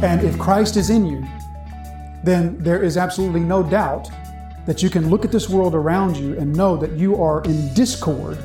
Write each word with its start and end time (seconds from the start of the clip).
And 0.00 0.22
if 0.22 0.38
Christ 0.38 0.76
is 0.76 0.90
in 0.90 1.04
you, 1.04 1.26
then 2.22 2.56
there 2.62 2.80
is 2.80 2.96
absolutely 2.96 3.40
no 3.40 3.64
doubt 3.64 4.08
that 4.64 4.80
you 4.80 4.88
can 4.90 5.10
look 5.10 5.24
at 5.24 5.32
this 5.32 5.48
world 5.48 5.74
around 5.74 6.16
you 6.16 6.38
and 6.38 6.54
know 6.54 6.76
that 6.76 6.92
you 6.92 7.20
are 7.20 7.42
in 7.42 7.74
discord 7.74 8.38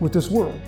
with 0.00 0.12
this 0.12 0.30
world. 0.30 0.60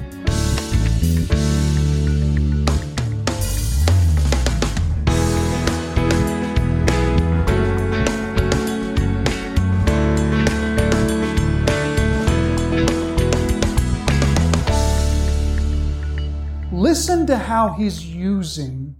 Listen 16.72 17.26
to 17.26 17.36
how 17.36 17.74
he's 17.74 18.06
using 18.06 18.96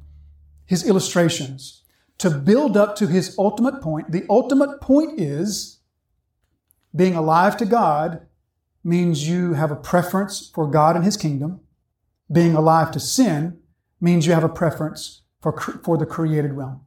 his 0.71 0.87
illustrations 0.87 1.83
to 2.16 2.30
build 2.30 2.77
up 2.77 2.95
to 2.95 3.09
his 3.09 3.34
ultimate 3.37 3.83
point. 3.83 4.12
The 4.12 4.24
ultimate 4.30 4.80
point 4.80 5.19
is 5.19 5.80
being 6.95 7.16
alive 7.16 7.56
to 7.56 7.65
God 7.65 8.24
means 8.84 9.28
you 9.28 9.55
have 9.55 9.73
a 9.73 9.77
preference 9.77 10.48
for 10.55 10.69
God 10.69 10.95
and 10.95 11.05
his 11.05 11.16
kingdom. 11.16 11.59
Being 12.30 12.55
alive 12.55 12.92
to 12.92 13.01
sin 13.01 13.59
means 14.01 14.28
you 14.28 14.33
have 14.33 14.45
a 14.45 14.48
preference 14.48 15.23
for, 15.41 15.59
for 15.59 15.98
the 15.98 16.06
created 16.06 16.52
realm. 16.52 16.83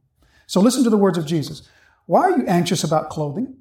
So 0.46 0.62
listen 0.62 0.82
to 0.84 0.90
the 0.90 0.96
words 0.96 1.18
of 1.18 1.26
Jesus. 1.26 1.68
Why 2.06 2.22
are 2.22 2.38
you 2.38 2.46
anxious 2.46 2.84
about 2.84 3.10
clothing? 3.10 3.58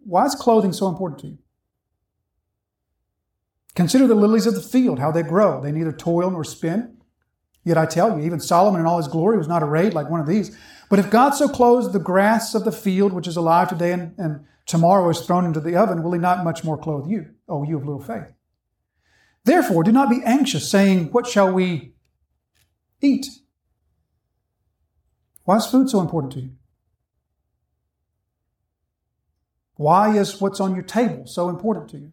Why 0.00 0.26
is 0.26 0.34
clothing 0.34 0.74
so 0.74 0.86
important 0.86 1.22
to 1.22 1.28
you? 1.28 1.38
Consider 3.74 4.06
the 4.06 4.14
lilies 4.14 4.46
of 4.46 4.54
the 4.54 4.60
field, 4.60 4.98
how 4.98 5.10
they 5.10 5.22
grow. 5.22 5.62
They 5.62 5.72
neither 5.72 5.92
toil 5.92 6.30
nor 6.30 6.44
spin. 6.44 6.98
Yet 7.64 7.78
I 7.78 7.86
tell 7.86 8.18
you, 8.18 8.24
even 8.24 8.40
Solomon 8.40 8.80
in 8.80 8.86
all 8.86 8.96
his 8.96 9.08
glory 9.08 9.38
was 9.38 9.48
not 9.48 9.62
arrayed 9.62 9.94
like 9.94 10.10
one 10.10 10.20
of 10.20 10.26
these. 10.26 10.56
But 10.90 10.98
if 10.98 11.10
God 11.10 11.30
so 11.30 11.48
clothes 11.48 11.92
the 11.92 11.98
grass 11.98 12.54
of 12.54 12.64
the 12.64 12.72
field, 12.72 13.12
which 13.12 13.28
is 13.28 13.36
alive 13.36 13.68
today 13.68 13.92
and, 13.92 14.14
and 14.18 14.44
tomorrow 14.66 15.08
is 15.08 15.20
thrown 15.20 15.44
into 15.44 15.60
the 15.60 15.76
oven, 15.76 16.02
will 16.02 16.12
he 16.12 16.18
not 16.18 16.44
much 16.44 16.64
more 16.64 16.76
clothe 16.76 17.08
you, 17.08 17.30
O 17.48 17.62
you 17.62 17.76
of 17.76 17.84
little 17.84 18.02
faith? 18.02 18.32
Therefore, 19.44 19.84
do 19.84 19.92
not 19.92 20.10
be 20.10 20.22
anxious, 20.24 20.70
saying, 20.70 21.12
What 21.12 21.26
shall 21.26 21.52
we 21.52 21.94
eat? 23.00 23.26
Why 25.44 25.56
is 25.56 25.66
food 25.66 25.88
so 25.88 26.00
important 26.00 26.32
to 26.34 26.40
you? 26.40 26.50
Why 29.76 30.16
is 30.16 30.40
what's 30.40 30.60
on 30.60 30.74
your 30.74 30.84
table 30.84 31.26
so 31.26 31.48
important 31.48 31.88
to 31.90 31.98
you? 31.98 32.12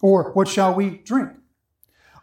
Or 0.00 0.32
what 0.32 0.48
shall 0.48 0.74
we 0.74 0.98
drink? 0.98 1.30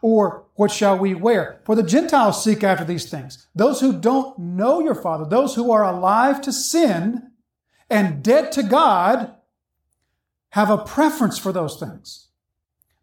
Or 0.07 0.45
what 0.53 0.69
shall 0.69 0.99
we 0.99 1.15
wear? 1.15 1.61
For 1.65 1.73
the 1.73 1.81
Gentiles 1.81 2.43
seek 2.43 2.63
after 2.63 2.85
these 2.85 3.09
things. 3.09 3.47
Those 3.55 3.81
who 3.81 3.99
don't 3.99 4.37
know 4.37 4.79
your 4.79 4.93
Father, 4.93 5.25
those 5.25 5.55
who 5.55 5.71
are 5.71 5.83
alive 5.83 6.41
to 6.41 6.53
sin 6.53 7.31
and 7.89 8.21
dead 8.21 8.51
to 8.51 8.61
God, 8.61 9.33
have 10.49 10.69
a 10.69 10.77
preference 10.77 11.39
for 11.39 11.51
those 11.51 11.79
things. 11.79 12.27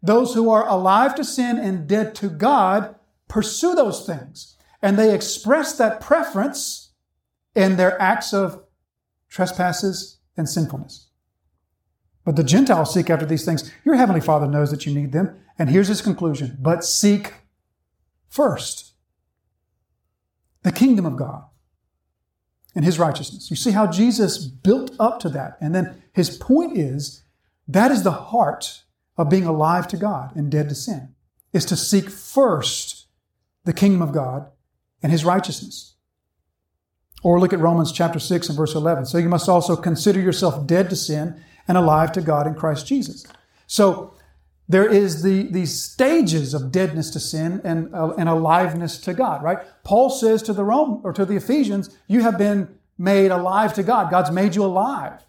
Those 0.01 0.33
who 0.33 0.49
are 0.49 0.65
alive 0.65 1.13
to 1.15 1.25
sin 1.25 1.57
and 1.57 1.89
dead 1.89 2.15
to 2.15 2.29
God 2.29 2.95
pursue 3.27 3.75
those 3.75 4.05
things. 4.05 4.55
And 4.81 4.97
they 4.97 5.13
express 5.13 5.77
that 5.77 5.99
preference 5.99 6.93
in 7.53 7.75
their 7.75 8.01
acts 8.01 8.33
of 8.33 8.63
trespasses 9.27 10.19
and 10.37 10.47
sinfulness. 10.47 11.02
But 12.25 12.35
the 12.35 12.43
Gentiles 12.43 12.93
seek 12.93 13.09
after 13.09 13.25
these 13.25 13.45
things. 13.45 13.71
Your 13.83 13.95
heavenly 13.95 14.21
Father 14.21 14.47
knows 14.47 14.71
that 14.71 14.85
you 14.85 14.93
need 14.93 15.11
them. 15.11 15.37
And 15.59 15.69
here's 15.69 15.89
his 15.89 16.01
conclusion. 16.01 16.57
But 16.59 16.83
seek 16.83 17.33
first 18.29 18.93
the 20.63 20.71
kingdom 20.71 21.05
of 21.05 21.17
God 21.17 21.43
and 22.75 22.85
his 22.85 22.97
righteousness. 22.97 23.49
You 23.49 23.55
see 23.55 23.71
how 23.71 23.87
Jesus 23.87 24.37
built 24.37 24.91
up 24.99 25.19
to 25.19 25.29
that. 25.29 25.57
And 25.61 25.75
then 25.75 26.01
his 26.13 26.37
point 26.37 26.77
is 26.77 27.23
that 27.67 27.91
is 27.91 28.03
the 28.03 28.11
heart 28.11 28.83
of 29.17 29.29
being 29.29 29.45
alive 29.45 29.87
to 29.89 29.97
God 29.97 30.35
and 30.35 30.49
dead 30.49 30.69
to 30.69 30.75
sin, 30.75 31.13
is 31.51 31.65
to 31.65 31.75
seek 31.75 32.09
first 32.09 33.07
the 33.63 33.73
kingdom 33.73 34.01
of 34.01 34.13
God 34.13 34.49
and 35.01 35.11
his 35.11 35.23
righteousness. 35.23 35.95
Or 37.21 37.39
look 37.39 37.53
at 37.53 37.59
Romans 37.59 37.91
chapter 37.91 38.19
6 38.19 38.49
and 38.49 38.57
verse 38.57 38.75
11. 38.75 39.05
So 39.05 39.17
you 39.17 39.29
must 39.29 39.47
also 39.47 39.75
consider 39.75 40.19
yourself 40.19 40.65
dead 40.65 40.89
to 40.89 40.95
sin 40.95 41.41
and 41.67 41.77
alive 41.77 42.11
to 42.13 42.21
God 42.21 42.47
in 42.47 42.55
Christ 42.55 42.87
Jesus. 42.87 43.25
So 43.67 44.13
there 44.67 44.87
is 44.87 45.23
the, 45.23 45.43
these 45.51 45.81
stages 45.81 46.53
of 46.53 46.71
deadness 46.71 47.09
to 47.11 47.19
sin 47.19 47.61
and, 47.63 47.93
uh, 47.93 48.13
and 48.17 48.29
aliveness 48.29 48.97
to 48.99 49.13
God, 49.13 49.43
right? 49.43 49.59
Paul 49.83 50.09
says 50.09 50.41
to 50.43 50.53
the 50.53 50.63
Rome 50.63 51.01
or 51.03 51.11
to 51.13 51.25
the 51.25 51.35
Ephesians, 51.35 51.95
you 52.07 52.21
have 52.21 52.37
been 52.37 52.79
made 52.97 53.31
alive 53.31 53.73
to 53.73 53.83
God. 53.83 54.09
God's 54.09 54.31
made 54.31 54.55
you 54.55 54.63
alive. 54.63 55.25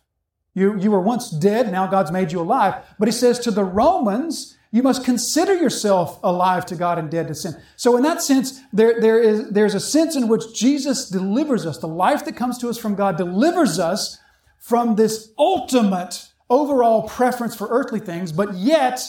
You, 0.54 0.78
you 0.78 0.92
were 0.92 1.00
once 1.00 1.30
dead, 1.30 1.72
now 1.72 1.88
God's 1.88 2.12
made 2.12 2.30
you 2.30 2.40
alive. 2.40 2.74
But 2.98 3.08
he 3.08 3.12
says 3.12 3.40
to 3.40 3.50
the 3.50 3.64
Romans, 3.64 4.56
you 4.70 4.82
must 4.82 5.04
consider 5.04 5.54
yourself 5.54 6.18
alive 6.22 6.64
to 6.66 6.76
God 6.76 6.98
and 6.98 7.10
dead 7.10 7.28
to 7.28 7.34
sin. 7.34 7.56
So 7.76 7.96
in 7.96 8.02
that 8.04 8.22
sense, 8.22 8.60
there, 8.72 9.00
there 9.00 9.20
is, 9.20 9.50
there's 9.50 9.74
a 9.74 9.80
sense 9.80 10.14
in 10.14 10.28
which 10.28 10.54
Jesus 10.54 11.08
delivers 11.08 11.66
us. 11.66 11.78
The 11.78 11.88
life 11.88 12.24
that 12.24 12.36
comes 12.36 12.58
to 12.58 12.68
us 12.68 12.78
from 12.78 12.94
God 12.94 13.16
delivers 13.16 13.78
us 13.78 14.18
from 14.64 14.96
this 14.96 15.30
ultimate 15.38 16.32
overall 16.48 17.02
preference 17.02 17.54
for 17.54 17.68
earthly 17.68 18.00
things, 18.00 18.32
but 18.32 18.54
yet 18.54 19.06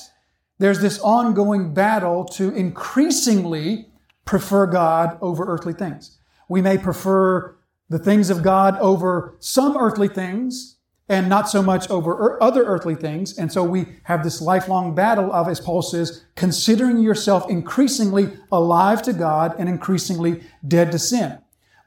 there's 0.59 0.81
this 0.81 0.99
ongoing 0.99 1.73
battle 1.73 2.25
to 2.25 2.53
increasingly 2.53 3.87
prefer 4.25 4.65
God 4.65 5.17
over 5.21 5.45
earthly 5.45 5.71
things. 5.71 6.17
We 6.49 6.61
may 6.61 6.77
prefer 6.77 7.55
the 7.87 7.97
things 7.97 8.29
of 8.29 8.43
God 8.43 8.77
over 8.79 9.37
some 9.39 9.77
earthly 9.77 10.09
things 10.09 10.75
and 11.07 11.29
not 11.29 11.47
so 11.47 11.61
much 11.61 11.89
over 11.89 12.41
other 12.43 12.65
earthly 12.65 12.95
things. 12.95 13.37
And 13.37 13.49
so 13.49 13.63
we 13.63 13.85
have 14.03 14.25
this 14.25 14.41
lifelong 14.41 14.93
battle 14.93 15.31
of, 15.31 15.47
as 15.47 15.61
Paul 15.61 15.81
says, 15.81 16.25
considering 16.35 16.97
yourself 16.97 17.49
increasingly 17.49 18.33
alive 18.51 19.01
to 19.03 19.13
God 19.13 19.55
and 19.57 19.69
increasingly 19.69 20.43
dead 20.67 20.91
to 20.91 20.99
sin. 20.99 21.37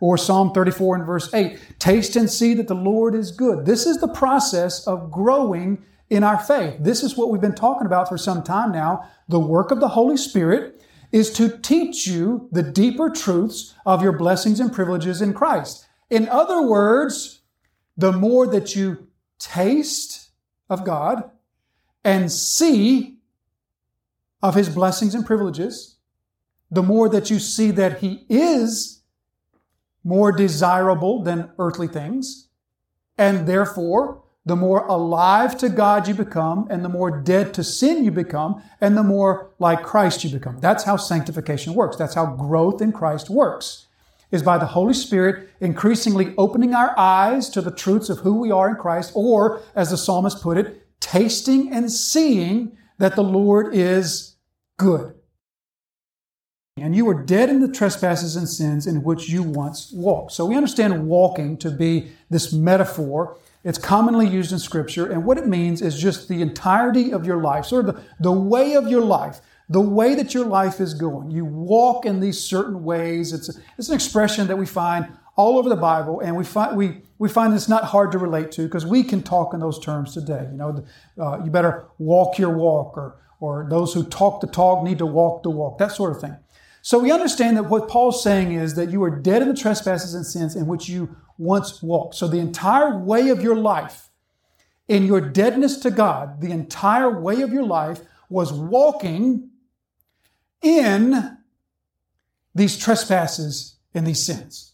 Or 0.00 0.16
Psalm 0.16 0.52
34 0.52 0.96
and 0.96 1.06
verse 1.06 1.32
8, 1.34 1.58
taste 1.78 2.14
and 2.14 2.30
see 2.30 2.54
that 2.54 2.68
the 2.68 2.74
Lord 2.74 3.14
is 3.14 3.32
good. 3.32 3.66
This 3.66 3.84
is 3.84 3.98
the 3.98 4.08
process 4.08 4.86
of 4.86 5.10
growing 5.10 5.84
in 6.08 6.22
our 6.22 6.38
faith. 6.38 6.76
This 6.80 7.02
is 7.02 7.16
what 7.16 7.30
we've 7.30 7.40
been 7.40 7.54
talking 7.54 7.86
about 7.86 8.08
for 8.08 8.16
some 8.16 8.42
time 8.42 8.72
now. 8.72 9.08
The 9.28 9.40
work 9.40 9.70
of 9.70 9.80
the 9.80 9.88
Holy 9.88 10.16
Spirit 10.16 10.80
is 11.10 11.32
to 11.32 11.56
teach 11.58 12.06
you 12.06 12.48
the 12.52 12.62
deeper 12.62 13.10
truths 13.10 13.74
of 13.84 14.02
your 14.02 14.12
blessings 14.12 14.60
and 14.60 14.72
privileges 14.72 15.20
in 15.22 15.34
Christ. 15.34 15.86
In 16.10 16.28
other 16.28 16.62
words, 16.62 17.40
the 17.96 18.12
more 18.12 18.46
that 18.46 18.76
you 18.76 19.08
taste 19.38 20.30
of 20.70 20.84
God 20.84 21.30
and 22.04 22.30
see 22.30 23.18
of 24.42 24.54
His 24.54 24.68
blessings 24.68 25.14
and 25.14 25.26
privileges, 25.26 25.96
the 26.70 26.82
more 26.82 27.08
that 27.08 27.30
you 27.30 27.38
see 27.38 27.70
that 27.72 27.98
He 27.98 28.24
is 28.28 28.97
more 30.04 30.32
desirable 30.32 31.22
than 31.22 31.50
earthly 31.58 31.88
things. 31.88 32.48
And 33.16 33.46
therefore, 33.46 34.22
the 34.46 34.56
more 34.56 34.86
alive 34.86 35.58
to 35.58 35.68
God 35.68 36.08
you 36.08 36.14
become, 36.14 36.66
and 36.70 36.82
the 36.82 36.88
more 36.88 37.20
dead 37.20 37.52
to 37.54 37.64
sin 37.64 38.04
you 38.04 38.10
become, 38.10 38.62
and 38.80 38.96
the 38.96 39.02
more 39.02 39.50
like 39.58 39.82
Christ 39.82 40.24
you 40.24 40.30
become. 40.30 40.58
That's 40.60 40.84
how 40.84 40.96
sanctification 40.96 41.74
works. 41.74 41.96
That's 41.96 42.14
how 42.14 42.34
growth 42.34 42.80
in 42.80 42.92
Christ 42.92 43.28
works. 43.28 43.86
Is 44.30 44.42
by 44.42 44.56
the 44.58 44.66
Holy 44.66 44.94
Spirit 44.94 45.50
increasingly 45.60 46.34
opening 46.38 46.74
our 46.74 46.98
eyes 46.98 47.50
to 47.50 47.60
the 47.60 47.70
truths 47.70 48.08
of 48.08 48.18
who 48.18 48.34
we 48.34 48.50
are 48.50 48.68
in 48.70 48.76
Christ, 48.76 49.12
or 49.14 49.60
as 49.74 49.90
the 49.90 49.96
psalmist 49.96 50.42
put 50.42 50.56
it, 50.56 50.86
tasting 51.00 51.72
and 51.72 51.90
seeing 51.92 52.76
that 52.98 53.16
the 53.16 53.24
Lord 53.24 53.74
is 53.74 54.36
good. 54.78 55.14
And 56.82 56.94
you 56.94 57.04
were 57.04 57.22
dead 57.22 57.48
in 57.48 57.60
the 57.60 57.72
trespasses 57.72 58.36
and 58.36 58.48
sins 58.48 58.86
in 58.86 59.02
which 59.02 59.28
you 59.28 59.42
once 59.42 59.92
walked. 59.92 60.32
So 60.32 60.44
we 60.46 60.56
understand 60.56 61.06
walking 61.06 61.56
to 61.58 61.70
be 61.70 62.10
this 62.30 62.52
metaphor. 62.52 63.36
It's 63.64 63.78
commonly 63.78 64.26
used 64.26 64.52
in 64.52 64.58
Scripture, 64.58 65.10
and 65.10 65.24
what 65.24 65.36
it 65.36 65.46
means 65.46 65.82
is 65.82 66.00
just 66.00 66.28
the 66.28 66.40
entirety 66.40 67.12
of 67.12 67.26
your 67.26 67.42
life, 67.42 67.66
sort 67.66 67.88
of 67.88 67.96
the, 67.96 68.02
the 68.20 68.32
way 68.32 68.74
of 68.74 68.88
your 68.88 69.02
life, 69.02 69.40
the 69.68 69.80
way 69.80 70.14
that 70.14 70.32
your 70.32 70.46
life 70.46 70.80
is 70.80 70.94
going. 70.94 71.30
You 71.30 71.44
walk 71.44 72.06
in 72.06 72.20
these 72.20 72.38
certain 72.42 72.84
ways. 72.84 73.32
It's, 73.32 73.50
it's 73.76 73.88
an 73.88 73.94
expression 73.94 74.46
that 74.46 74.56
we 74.56 74.64
find 74.64 75.08
all 75.36 75.58
over 75.58 75.68
the 75.68 75.76
Bible, 75.76 76.20
and 76.20 76.36
we 76.36 76.44
find 76.44 76.76
we 76.76 77.02
we 77.18 77.28
find 77.28 77.52
it's 77.54 77.68
not 77.68 77.84
hard 77.84 78.12
to 78.12 78.18
relate 78.18 78.50
to 78.52 78.62
because 78.62 78.86
we 78.86 79.02
can 79.02 79.22
talk 79.22 79.54
in 79.54 79.60
those 79.60 79.78
terms 79.78 80.14
today. 80.14 80.46
You 80.50 80.56
know, 80.56 80.84
uh, 81.18 81.40
you 81.44 81.50
better 81.50 81.86
walk 81.98 82.38
your 82.38 82.50
walk, 82.50 82.96
or 82.96 83.16
or 83.40 83.66
those 83.70 83.94
who 83.94 84.04
talk 84.04 84.40
the 84.40 84.46
talk 84.46 84.82
need 84.82 84.98
to 84.98 85.06
walk 85.06 85.42
the 85.42 85.50
walk, 85.50 85.78
that 85.78 85.92
sort 85.92 86.10
of 86.10 86.20
thing. 86.20 86.36
So 86.82 86.98
we 86.98 87.10
understand 87.12 87.56
that 87.56 87.64
what 87.64 87.88
Paul's 87.88 88.22
saying 88.22 88.52
is 88.52 88.74
that 88.74 88.90
you 88.90 89.02
are 89.02 89.10
dead 89.10 89.42
in 89.42 89.48
the 89.48 89.54
trespasses 89.54 90.14
and 90.14 90.24
sins 90.24 90.56
in 90.56 90.66
which 90.66 90.88
you 90.88 91.16
once 91.36 91.82
walked. 91.82 92.14
So 92.14 92.28
the 92.28 92.38
entire 92.38 92.98
way 92.98 93.28
of 93.28 93.42
your 93.42 93.56
life, 93.56 94.10
in 94.86 95.04
your 95.04 95.20
deadness 95.20 95.76
to 95.78 95.90
God, 95.90 96.40
the 96.40 96.50
entire 96.50 97.20
way 97.20 97.42
of 97.42 97.52
your 97.52 97.64
life 97.64 98.00
was 98.30 98.52
walking 98.52 99.50
in 100.62 101.36
these 102.54 102.76
trespasses 102.76 103.76
and 103.94 104.06
these 104.06 104.24
sins. 104.24 104.72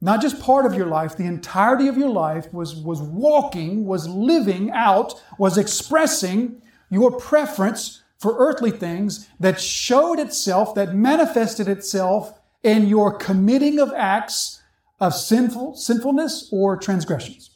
Not 0.00 0.20
just 0.20 0.40
part 0.40 0.64
of 0.64 0.74
your 0.74 0.86
life, 0.86 1.16
the 1.16 1.24
entirety 1.24 1.88
of 1.88 1.96
your 1.96 2.10
life 2.10 2.52
was, 2.52 2.76
was 2.76 3.02
walking, 3.02 3.84
was 3.84 4.08
living 4.08 4.70
out, 4.70 5.20
was 5.38 5.58
expressing 5.58 6.62
your 6.90 7.18
preference 7.18 8.02
for 8.18 8.36
earthly 8.38 8.70
things 8.70 9.28
that 9.38 9.60
showed 9.60 10.18
itself, 10.18 10.74
that 10.74 10.94
manifested 10.94 11.68
itself 11.68 12.38
in 12.62 12.88
your 12.88 13.16
committing 13.16 13.78
of 13.78 13.92
acts 13.94 14.60
of 15.00 15.14
sinful, 15.14 15.76
sinfulness 15.76 16.48
or 16.50 16.76
transgressions. 16.76 17.50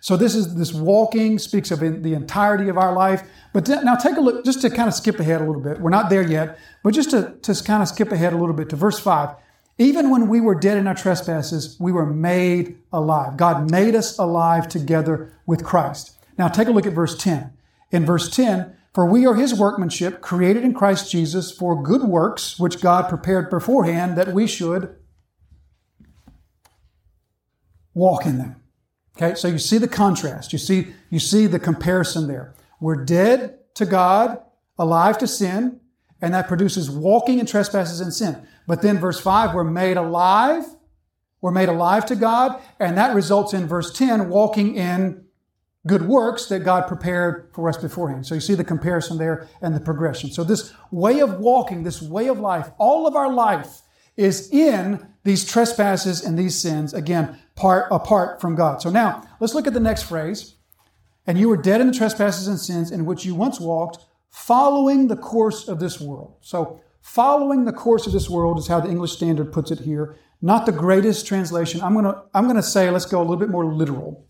So 0.00 0.16
this 0.16 0.34
is 0.34 0.54
this 0.54 0.72
walking 0.72 1.38
speaks 1.38 1.70
of 1.70 1.80
the 1.80 2.14
entirety 2.14 2.68
of 2.68 2.78
our 2.78 2.92
life. 2.92 3.22
But 3.52 3.68
now 3.68 3.96
take 3.96 4.16
a 4.16 4.20
look, 4.20 4.44
just 4.44 4.60
to 4.60 4.70
kind 4.70 4.88
of 4.88 4.94
skip 4.94 5.18
ahead 5.18 5.40
a 5.40 5.44
little 5.44 5.62
bit. 5.62 5.80
We're 5.80 5.90
not 5.90 6.10
there 6.10 6.22
yet, 6.22 6.58
but 6.84 6.94
just 6.94 7.10
to, 7.10 7.34
to 7.42 7.64
kind 7.64 7.82
of 7.82 7.88
skip 7.88 8.12
ahead 8.12 8.32
a 8.32 8.36
little 8.36 8.54
bit 8.54 8.68
to 8.70 8.76
verse 8.76 8.98
five. 8.98 9.30
Even 9.78 10.10
when 10.10 10.28
we 10.28 10.40
were 10.40 10.54
dead 10.54 10.78
in 10.78 10.86
our 10.86 10.94
trespasses, 10.94 11.76
we 11.78 11.92
were 11.92 12.06
made 12.06 12.78
alive. 12.92 13.36
God 13.36 13.70
made 13.70 13.94
us 13.94 14.16
alive 14.18 14.68
together 14.68 15.32
with 15.44 15.64
Christ. 15.64 16.16
Now 16.38 16.48
take 16.48 16.68
a 16.68 16.70
look 16.70 16.86
at 16.86 16.92
verse 16.92 17.16
10. 17.16 17.52
In 17.90 18.06
verse 18.06 18.30
10, 18.30 18.74
for 18.96 19.04
we 19.04 19.26
are 19.26 19.34
his 19.34 19.52
workmanship, 19.52 20.22
created 20.22 20.64
in 20.64 20.72
Christ 20.72 21.10
Jesus 21.10 21.52
for 21.52 21.82
good 21.82 22.04
works, 22.04 22.58
which 22.58 22.80
God 22.80 23.10
prepared 23.10 23.50
beforehand 23.50 24.16
that 24.16 24.32
we 24.32 24.46
should 24.46 24.96
walk 27.92 28.24
in 28.24 28.38
them. 28.38 28.56
Okay, 29.14 29.34
so 29.34 29.48
you 29.48 29.58
see 29.58 29.76
the 29.76 29.86
contrast. 29.86 30.50
You 30.54 30.58
see, 30.58 30.94
you 31.10 31.18
see 31.18 31.46
the 31.46 31.58
comparison 31.58 32.26
there. 32.26 32.54
We're 32.80 33.04
dead 33.04 33.58
to 33.74 33.84
God, 33.84 34.38
alive 34.78 35.18
to 35.18 35.26
sin, 35.26 35.78
and 36.22 36.32
that 36.32 36.48
produces 36.48 36.90
walking 36.90 37.38
in 37.38 37.44
trespasses 37.44 38.00
and 38.00 38.14
sin. 38.14 38.48
But 38.66 38.80
then 38.80 38.96
verse 38.96 39.20
5, 39.20 39.52
we're 39.52 39.64
made 39.64 39.98
alive. 39.98 40.64
We're 41.42 41.50
made 41.50 41.68
alive 41.68 42.06
to 42.06 42.16
God, 42.16 42.62
and 42.80 42.96
that 42.96 43.14
results 43.14 43.52
in 43.52 43.66
verse 43.66 43.92
10, 43.92 44.30
walking 44.30 44.74
in 44.74 45.25
good 45.86 46.02
works 46.02 46.46
that 46.46 46.60
God 46.60 46.88
prepared 46.88 47.50
for 47.54 47.68
us 47.68 47.76
beforehand. 47.76 48.26
So 48.26 48.34
you 48.34 48.40
see 48.40 48.54
the 48.54 48.64
comparison 48.64 49.18
there 49.18 49.48
and 49.62 49.74
the 49.74 49.80
progression. 49.80 50.30
So 50.30 50.44
this 50.44 50.72
way 50.90 51.20
of 51.20 51.38
walking, 51.38 51.84
this 51.84 52.02
way 52.02 52.26
of 52.28 52.40
life, 52.40 52.70
all 52.78 53.06
of 53.06 53.14
our 53.14 53.32
life 53.32 53.82
is 54.16 54.50
in 54.50 55.06
these 55.24 55.44
trespasses 55.44 56.24
and 56.24 56.38
these 56.38 56.54
sins, 56.54 56.94
again, 56.94 57.38
part 57.54 57.86
apart 57.90 58.40
from 58.40 58.54
God. 58.54 58.80
So 58.82 58.90
now 58.90 59.22
let's 59.40 59.54
look 59.54 59.66
at 59.66 59.74
the 59.74 59.80
next 59.80 60.04
phrase. 60.04 60.54
And 61.26 61.38
you 61.38 61.48
were 61.48 61.56
dead 61.56 61.80
in 61.80 61.88
the 61.88 61.92
trespasses 61.92 62.46
and 62.46 62.58
sins 62.58 62.90
in 62.90 63.04
which 63.04 63.24
you 63.24 63.34
once 63.34 63.58
walked, 63.58 63.98
following 64.30 65.08
the 65.08 65.16
course 65.16 65.66
of 65.66 65.80
this 65.80 66.00
world. 66.00 66.36
So 66.40 66.80
following 67.00 67.64
the 67.64 67.72
course 67.72 68.06
of 68.06 68.12
this 68.12 68.30
world 68.30 68.58
is 68.58 68.68
how 68.68 68.80
the 68.80 68.88
English 68.88 69.12
Standard 69.12 69.52
puts 69.52 69.70
it 69.70 69.80
here. 69.80 70.16
Not 70.40 70.66
the 70.66 70.72
greatest 70.72 71.26
translation. 71.26 71.80
I'm 71.80 71.94
gonna, 71.94 72.22
I'm 72.32 72.46
gonna 72.46 72.62
say, 72.62 72.90
let's 72.90 73.06
go 73.06 73.18
a 73.18 73.22
little 73.22 73.36
bit 73.36 73.48
more 73.48 73.64
literal. 73.64 74.26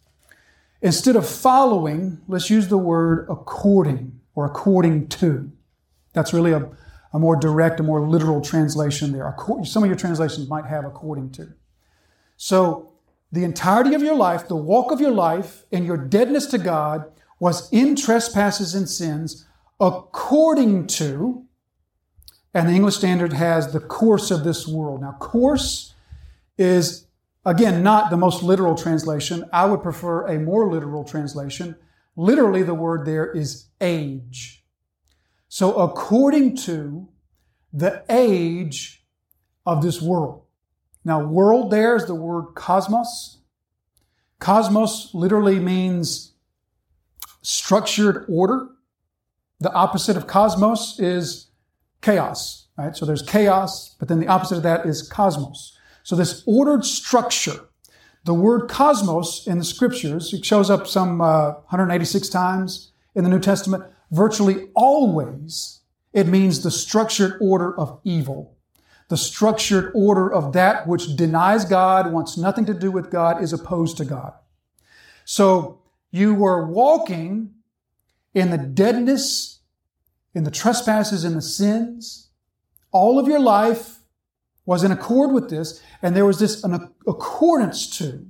Instead 0.82 1.16
of 1.16 1.28
following, 1.28 2.20
let's 2.28 2.50
use 2.50 2.68
the 2.68 2.78
word 2.78 3.26
according 3.30 4.20
or 4.34 4.44
according 4.44 5.08
to. 5.08 5.50
That's 6.12 6.32
really 6.32 6.52
a, 6.52 6.68
a 7.12 7.18
more 7.18 7.36
direct, 7.36 7.80
a 7.80 7.82
more 7.82 8.06
literal 8.06 8.40
translation 8.40 9.12
there. 9.12 9.34
Some 9.64 9.82
of 9.82 9.88
your 9.88 9.96
translations 9.96 10.48
might 10.48 10.66
have 10.66 10.84
according 10.84 11.30
to. 11.32 11.52
So, 12.36 12.92
the 13.32 13.42
entirety 13.42 13.94
of 13.94 14.02
your 14.02 14.14
life, 14.14 14.46
the 14.46 14.56
walk 14.56 14.92
of 14.92 15.00
your 15.00 15.10
life, 15.10 15.64
and 15.72 15.84
your 15.84 15.96
deadness 15.96 16.46
to 16.46 16.58
God 16.58 17.10
was 17.40 17.70
in 17.72 17.96
trespasses 17.96 18.74
and 18.74 18.88
sins 18.88 19.46
according 19.80 20.86
to, 20.86 21.44
and 22.54 22.68
the 22.68 22.72
English 22.72 22.96
Standard 22.96 23.32
has 23.32 23.72
the 23.72 23.80
course 23.80 24.30
of 24.30 24.44
this 24.44 24.66
world. 24.66 25.02
Now, 25.02 25.12
course 25.12 25.94
is 26.56 27.05
Again, 27.46 27.84
not 27.84 28.10
the 28.10 28.16
most 28.16 28.42
literal 28.42 28.74
translation. 28.74 29.44
I 29.52 29.66
would 29.66 29.82
prefer 29.82 30.26
a 30.26 30.38
more 30.38 30.68
literal 30.68 31.04
translation. 31.04 31.76
Literally, 32.16 32.64
the 32.64 32.74
word 32.74 33.06
there 33.06 33.30
is 33.30 33.68
age. 33.80 34.64
So, 35.48 35.74
according 35.76 36.56
to 36.58 37.08
the 37.72 38.04
age 38.08 39.06
of 39.64 39.82
this 39.82 40.02
world. 40.02 40.42
Now, 41.04 41.24
world 41.24 41.70
there 41.70 41.94
is 41.94 42.06
the 42.06 42.16
word 42.16 42.54
cosmos. 42.56 43.38
Cosmos 44.40 45.10
literally 45.14 45.60
means 45.60 46.32
structured 47.42 48.24
order. 48.28 48.68
The 49.60 49.72
opposite 49.72 50.16
of 50.16 50.26
cosmos 50.26 50.98
is 50.98 51.48
chaos, 52.02 52.66
right? 52.76 52.96
So 52.96 53.06
there's 53.06 53.22
chaos, 53.22 53.94
but 53.98 54.08
then 54.08 54.18
the 54.18 54.26
opposite 54.26 54.56
of 54.56 54.62
that 54.64 54.84
is 54.84 55.08
cosmos. 55.08 55.75
So 56.06 56.14
this 56.14 56.44
ordered 56.46 56.84
structure, 56.84 57.64
the 58.22 58.32
word 58.32 58.68
cosmos 58.68 59.44
in 59.44 59.58
the 59.58 59.64
scriptures, 59.64 60.32
it 60.32 60.44
shows 60.44 60.70
up 60.70 60.86
some 60.86 61.20
uh, 61.20 61.54
186 61.66 62.28
times 62.28 62.92
in 63.16 63.24
the 63.24 63.28
New 63.28 63.40
Testament. 63.40 63.82
Virtually 64.12 64.68
always, 64.76 65.80
it 66.12 66.28
means 66.28 66.62
the 66.62 66.70
structured 66.70 67.36
order 67.40 67.76
of 67.76 67.98
evil. 68.04 68.54
The 69.08 69.16
structured 69.16 69.90
order 69.96 70.32
of 70.32 70.52
that 70.52 70.86
which 70.86 71.16
denies 71.16 71.64
God, 71.64 72.12
wants 72.12 72.36
nothing 72.36 72.66
to 72.66 72.74
do 72.74 72.92
with 72.92 73.10
God, 73.10 73.42
is 73.42 73.52
opposed 73.52 73.96
to 73.96 74.04
God. 74.04 74.32
So 75.24 75.80
you 76.12 76.34
were 76.34 76.68
walking 76.68 77.50
in 78.32 78.52
the 78.52 78.58
deadness, 78.58 79.58
in 80.34 80.44
the 80.44 80.52
trespasses, 80.52 81.24
in 81.24 81.34
the 81.34 81.42
sins, 81.42 82.28
all 82.92 83.18
of 83.18 83.26
your 83.26 83.40
life, 83.40 83.95
was 84.66 84.84
in 84.84 84.92
accord 84.92 85.32
with 85.32 85.48
this, 85.48 85.80
and 86.02 86.14
there 86.14 86.26
was 86.26 86.38
this 86.38 86.62
an 86.64 86.90
accordance 87.06 87.88
to 87.98 88.26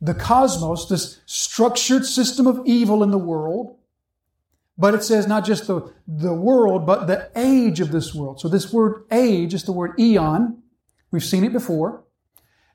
the 0.00 0.14
cosmos, 0.14 0.88
this 0.88 1.20
structured 1.26 2.04
system 2.04 2.46
of 2.46 2.60
evil 2.64 3.02
in 3.04 3.12
the 3.12 3.18
world. 3.18 3.76
But 4.76 4.94
it 4.94 5.04
says 5.04 5.28
not 5.28 5.44
just 5.44 5.66
the, 5.66 5.92
the 6.08 6.32
world, 6.32 6.86
but 6.86 7.06
the 7.06 7.30
age 7.36 7.78
of 7.78 7.92
this 7.92 8.14
world. 8.14 8.40
So 8.40 8.48
this 8.48 8.72
word 8.72 9.04
age 9.12 9.54
is 9.54 9.62
the 9.62 9.72
word 9.72 9.92
eon. 10.00 10.62
We've 11.12 11.22
seen 11.22 11.44
it 11.44 11.52
before. 11.52 12.02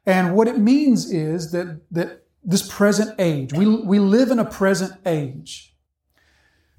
And 0.05 0.35
what 0.35 0.47
it 0.47 0.57
means 0.57 1.11
is 1.11 1.51
that, 1.51 1.81
that 1.91 2.23
this 2.43 2.65
present 2.71 3.19
age, 3.19 3.51
we, 3.51 3.65
we 3.65 3.99
live 3.99 4.31
in 4.31 4.39
a 4.39 4.45
present 4.45 4.93
age. 5.05 5.75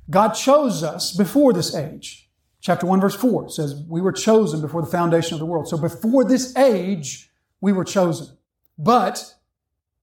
God 0.09 0.31
chose 0.31 0.83
us 0.83 1.13
before 1.13 1.53
this 1.53 1.75
age. 1.75 2.28
Chapter 2.61 2.87
1 2.87 3.01
verse 3.01 3.15
4 3.15 3.51
says, 3.51 3.83
we 3.89 4.01
were 4.01 4.13
chosen 4.13 4.61
before 4.61 4.83
the 4.83 4.91
foundation 4.91 5.35
of 5.35 5.41
the 5.41 5.47
world. 5.47 5.69
So 5.69 5.79
before 5.79 6.25
this 6.25 6.57
age, 6.57 7.31
we 7.61 7.73
were 7.73 7.85
chosen. 7.85 8.37
But 8.77 9.35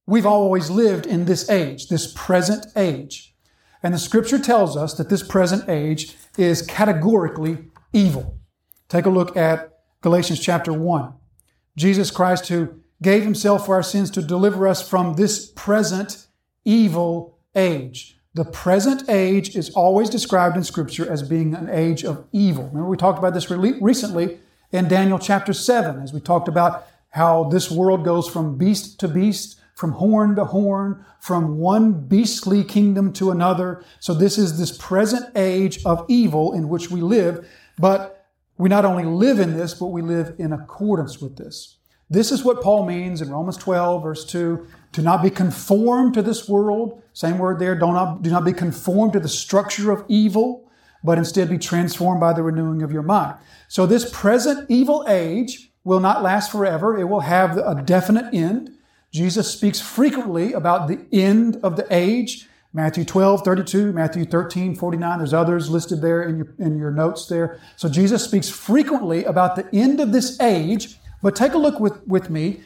we've 0.05 0.25
always 0.25 0.69
lived 0.69 1.05
in 1.05 1.25
this 1.25 1.49
age, 1.49 1.87
this 1.87 2.11
present 2.13 2.67
age. 2.75 3.35
And 3.83 3.93
the 3.93 3.99
scripture 3.99 4.39
tells 4.39 4.75
us 4.75 4.93
that 4.95 5.09
this 5.09 5.21
present 5.21 5.69
age 5.69 6.15
is 6.37 6.61
categorically 6.61 7.69
evil. 7.93 8.39
Take 8.89 9.05
a 9.05 9.09
look 9.09 9.35
at 9.37 9.79
Galatians 10.01 10.39
chapter 10.39 10.73
1. 10.73 11.13
Jesus 11.77 12.09
Christ, 12.09 12.47
who 12.47 12.81
gave 13.01 13.23
himself 13.23 13.65
for 13.65 13.75
our 13.75 13.83
sins 13.83 14.09
to 14.11 14.21
deliver 14.21 14.67
us 14.67 14.87
from 14.87 15.15
this 15.15 15.51
present 15.51 16.27
evil 16.63 17.37
age. 17.53 18.17
The 18.35 18.43
present 18.43 19.09
age 19.09 19.55
is 19.55 19.69
always 19.69 20.09
described 20.09 20.57
in 20.57 20.65
Scripture 20.65 21.09
as 21.09 21.23
being 21.23 21.55
an 21.55 21.69
age 21.69 22.03
of 22.03 22.25
evil. 22.33 22.65
Remember, 22.65 22.89
we 22.89 22.97
talked 22.97 23.17
about 23.17 23.33
this 23.33 23.49
recently 23.49 24.39
in 24.73 24.89
Daniel 24.89 25.17
chapter 25.17 25.53
7, 25.53 26.01
as 26.01 26.11
we 26.11 26.19
talked 26.19 26.49
about 26.49 26.85
how 27.11 27.45
this 27.45 27.71
world 27.71 28.03
goes 28.03 28.27
from 28.27 28.57
beast 28.57 28.99
to 28.99 29.07
beast, 29.07 29.57
from 29.73 29.93
horn 29.93 30.35
to 30.35 30.43
horn, 30.43 31.05
from 31.21 31.59
one 31.59 31.93
beastly 31.93 32.65
kingdom 32.65 33.13
to 33.13 33.31
another. 33.31 33.85
So, 34.01 34.13
this 34.13 34.37
is 34.37 34.59
this 34.59 34.77
present 34.77 35.31
age 35.37 35.81
of 35.85 36.05
evil 36.09 36.51
in 36.51 36.67
which 36.67 36.91
we 36.91 36.99
live, 36.99 37.47
but 37.79 38.27
we 38.57 38.67
not 38.67 38.83
only 38.83 39.05
live 39.05 39.39
in 39.39 39.55
this, 39.55 39.73
but 39.73 39.87
we 39.87 40.01
live 40.01 40.35
in 40.37 40.51
accordance 40.51 41.21
with 41.21 41.37
this. 41.37 41.77
This 42.09 42.31
is 42.31 42.43
what 42.43 42.61
Paul 42.61 42.85
means 42.85 43.21
in 43.21 43.29
Romans 43.31 43.57
12, 43.57 44.03
verse 44.03 44.25
2 44.25 44.67
to 44.95 45.01
not 45.01 45.21
be 45.21 45.29
conformed 45.29 46.13
to 46.13 46.21
this 46.21 46.47
world. 46.47 47.01
Same 47.11 47.37
word 47.37 47.59
there. 47.59 47.75
Do 47.75 47.87
not, 47.87 48.21
do 48.21 48.29
not 48.29 48.45
be 48.45 48.53
conformed 48.53 49.11
to 49.11 49.19
the 49.19 49.27
structure 49.27 49.91
of 49.91 50.05
evil, 50.07 50.71
but 51.03 51.17
instead 51.17 51.49
be 51.49 51.57
transformed 51.57 52.21
by 52.21 52.31
the 52.31 52.41
renewing 52.41 52.81
of 52.81 52.93
your 52.93 53.01
mind. 53.01 53.37
So 53.67 53.85
this 53.85 54.09
present 54.09 54.69
evil 54.69 55.03
age 55.09 55.71
will 55.83 55.99
not 55.99 56.23
last 56.23 56.49
forever. 56.49 56.97
It 56.97 57.05
will 57.05 57.21
have 57.21 57.57
a 57.57 57.81
definite 57.83 58.33
end. 58.33 58.71
Jesus 59.11 59.51
speaks 59.51 59.81
frequently 59.81 60.53
about 60.53 60.87
the 60.87 61.05
end 61.11 61.57
of 61.61 61.75
the 61.75 61.87
age. 61.89 62.47
Matthew 62.71 63.03
12, 63.03 63.43
32, 63.43 63.91
Matthew 63.91 64.25
13, 64.25 64.75
49. 64.75 65.17
There's 65.17 65.33
others 65.33 65.69
listed 65.69 66.01
there 66.01 66.23
in 66.23 66.37
your, 66.37 66.47
in 66.59 66.77
your 66.77 66.91
notes 66.91 67.25
there. 67.27 67.59
So 67.75 67.89
Jesus 67.89 68.23
speaks 68.23 68.49
frequently 68.49 69.25
about 69.25 69.57
the 69.57 69.67
end 69.73 69.99
of 69.99 70.11
this 70.11 70.39
age. 70.39 70.97
But 71.25 71.35
take 71.35 71.53
a 71.53 71.57
look 71.57 71.79
with, 71.79 72.05
with 72.05 72.29
me 72.29 72.61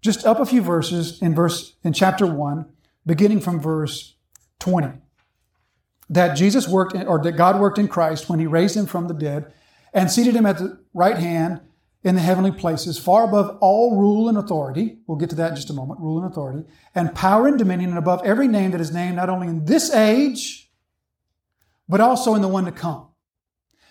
just 0.00 0.24
up 0.24 0.38
a 0.38 0.46
few 0.46 0.62
verses 0.62 1.20
in 1.20 1.34
verse 1.34 1.74
in 1.82 1.92
chapter 1.92 2.24
1 2.24 2.64
beginning 3.04 3.40
from 3.40 3.58
verse 3.58 4.14
20 4.60 5.00
that 6.08 6.36
Jesus 6.36 6.68
worked 6.68 6.94
in, 6.94 7.08
or 7.08 7.20
that 7.24 7.32
God 7.32 7.58
worked 7.58 7.76
in 7.76 7.88
Christ 7.88 8.28
when 8.28 8.38
he 8.38 8.46
raised 8.46 8.76
him 8.76 8.86
from 8.86 9.08
the 9.08 9.14
dead 9.14 9.52
and 9.92 10.08
seated 10.12 10.36
him 10.36 10.46
at 10.46 10.58
the 10.58 10.78
right 10.94 11.18
hand 11.18 11.60
in 12.04 12.14
the 12.14 12.20
heavenly 12.20 12.52
places, 12.52 13.00
far 13.00 13.24
above 13.24 13.58
all 13.60 13.98
rule 13.98 14.28
and 14.28 14.38
authority. 14.38 14.98
We'll 15.08 15.18
get 15.18 15.30
to 15.30 15.36
that 15.36 15.50
in 15.50 15.56
just 15.56 15.70
a 15.70 15.74
moment, 15.74 15.98
rule 15.98 16.22
and 16.22 16.30
authority, 16.30 16.68
and 16.94 17.12
power 17.16 17.48
and 17.48 17.58
dominion, 17.58 17.90
and 17.90 17.98
above 17.98 18.24
every 18.24 18.46
name 18.46 18.70
that 18.70 18.80
is 18.80 18.92
named, 18.92 19.16
not 19.16 19.28
only 19.28 19.48
in 19.48 19.64
this 19.64 19.92
age, 19.92 20.70
but 21.88 22.00
also 22.00 22.36
in 22.36 22.42
the 22.42 22.48
one 22.48 22.66
to 22.66 22.70
come. 22.70 23.08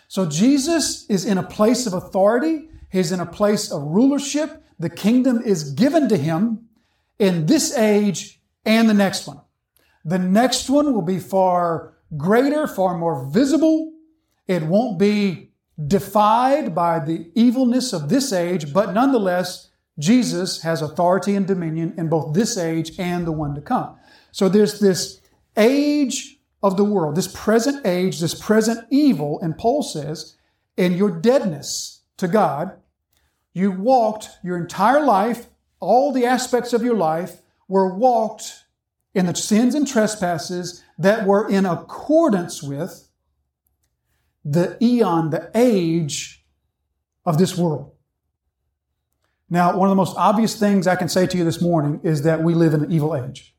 So 0.07 0.25
Jesus 0.25 1.05
is 1.09 1.25
in 1.25 1.37
a 1.37 1.43
place 1.43 1.85
of 1.85 1.93
authority. 1.93 2.69
He's 2.93 3.11
in 3.11 3.19
a 3.19 3.25
place 3.25 3.71
of 3.71 3.81
rulership. 3.81 4.63
The 4.77 4.89
kingdom 4.89 5.41
is 5.41 5.71
given 5.71 6.07
to 6.09 6.15
him 6.15 6.69
in 7.17 7.47
this 7.47 7.75
age 7.75 8.39
and 8.65 8.87
the 8.87 8.93
next 8.93 9.25
one. 9.25 9.41
The 10.05 10.19
next 10.19 10.69
one 10.69 10.93
will 10.93 11.01
be 11.01 11.17
far 11.17 11.95
greater, 12.15 12.67
far 12.67 12.95
more 12.95 13.27
visible. 13.31 13.93
It 14.47 14.61
won't 14.61 14.99
be 14.99 15.49
defied 15.87 16.75
by 16.75 16.99
the 16.99 17.31
evilness 17.33 17.93
of 17.93 18.09
this 18.09 18.31
age, 18.31 18.71
but 18.71 18.93
nonetheless, 18.93 19.71
Jesus 19.97 20.61
has 20.61 20.83
authority 20.83 21.33
and 21.33 21.47
dominion 21.47 21.95
in 21.97 22.09
both 22.09 22.35
this 22.35 22.59
age 22.59 22.91
and 22.99 23.25
the 23.25 23.31
one 23.31 23.55
to 23.55 23.61
come. 23.61 23.97
So 24.31 24.49
there's 24.49 24.79
this 24.79 25.19
age 25.57 26.37
of 26.61 26.77
the 26.77 26.83
world, 26.83 27.15
this 27.15 27.33
present 27.33 27.87
age, 27.87 28.19
this 28.19 28.39
present 28.39 28.85
evil, 28.91 29.39
and 29.41 29.57
Paul 29.57 29.81
says, 29.81 30.35
in 30.77 30.93
your 30.93 31.09
deadness 31.09 32.01
to 32.17 32.27
God, 32.27 32.77
you 33.53 33.71
walked 33.71 34.29
your 34.43 34.57
entire 34.57 35.03
life, 35.03 35.47
all 35.79 36.11
the 36.11 36.25
aspects 36.25 36.73
of 36.73 36.83
your 36.83 36.95
life 36.95 37.41
were 37.67 37.93
walked 37.93 38.63
in 39.13 39.27
the 39.27 39.35
sins 39.35 39.75
and 39.75 39.87
trespasses 39.87 40.83
that 40.97 41.25
were 41.25 41.47
in 41.49 41.65
accordance 41.65 42.63
with 42.63 43.09
the 44.43 44.77
eon, 44.81 45.29
the 45.29 45.51
age 45.55 46.43
of 47.25 47.37
this 47.37 47.57
world. 47.57 47.91
Now, 49.49 49.77
one 49.77 49.87
of 49.87 49.91
the 49.91 49.95
most 49.95 50.17
obvious 50.17 50.55
things 50.55 50.87
I 50.87 50.95
can 50.95 51.07
say 51.07 51.27
to 51.27 51.37
you 51.37 51.43
this 51.43 51.61
morning 51.61 51.99
is 52.03 52.23
that 52.23 52.41
we 52.41 52.55
live 52.55 52.73
in 52.73 52.83
an 52.83 52.91
evil 52.91 53.15
age. 53.15 53.55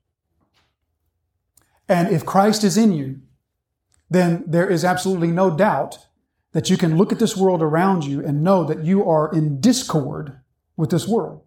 And 1.88 2.08
if 2.08 2.26
Christ 2.26 2.64
is 2.64 2.76
in 2.76 2.92
you, 2.92 3.20
then 4.10 4.44
there 4.46 4.68
is 4.68 4.84
absolutely 4.84 5.28
no 5.28 5.56
doubt 5.56 5.98
that 6.54 6.70
you 6.70 6.78
can 6.78 6.96
look 6.96 7.12
at 7.12 7.18
this 7.18 7.36
world 7.36 7.62
around 7.62 8.04
you 8.04 8.24
and 8.24 8.42
know 8.42 8.64
that 8.64 8.82
you 8.82 9.06
are 9.08 9.30
in 9.30 9.60
discord 9.60 10.40
with 10.76 10.88
this 10.88 11.06
world. 11.06 11.42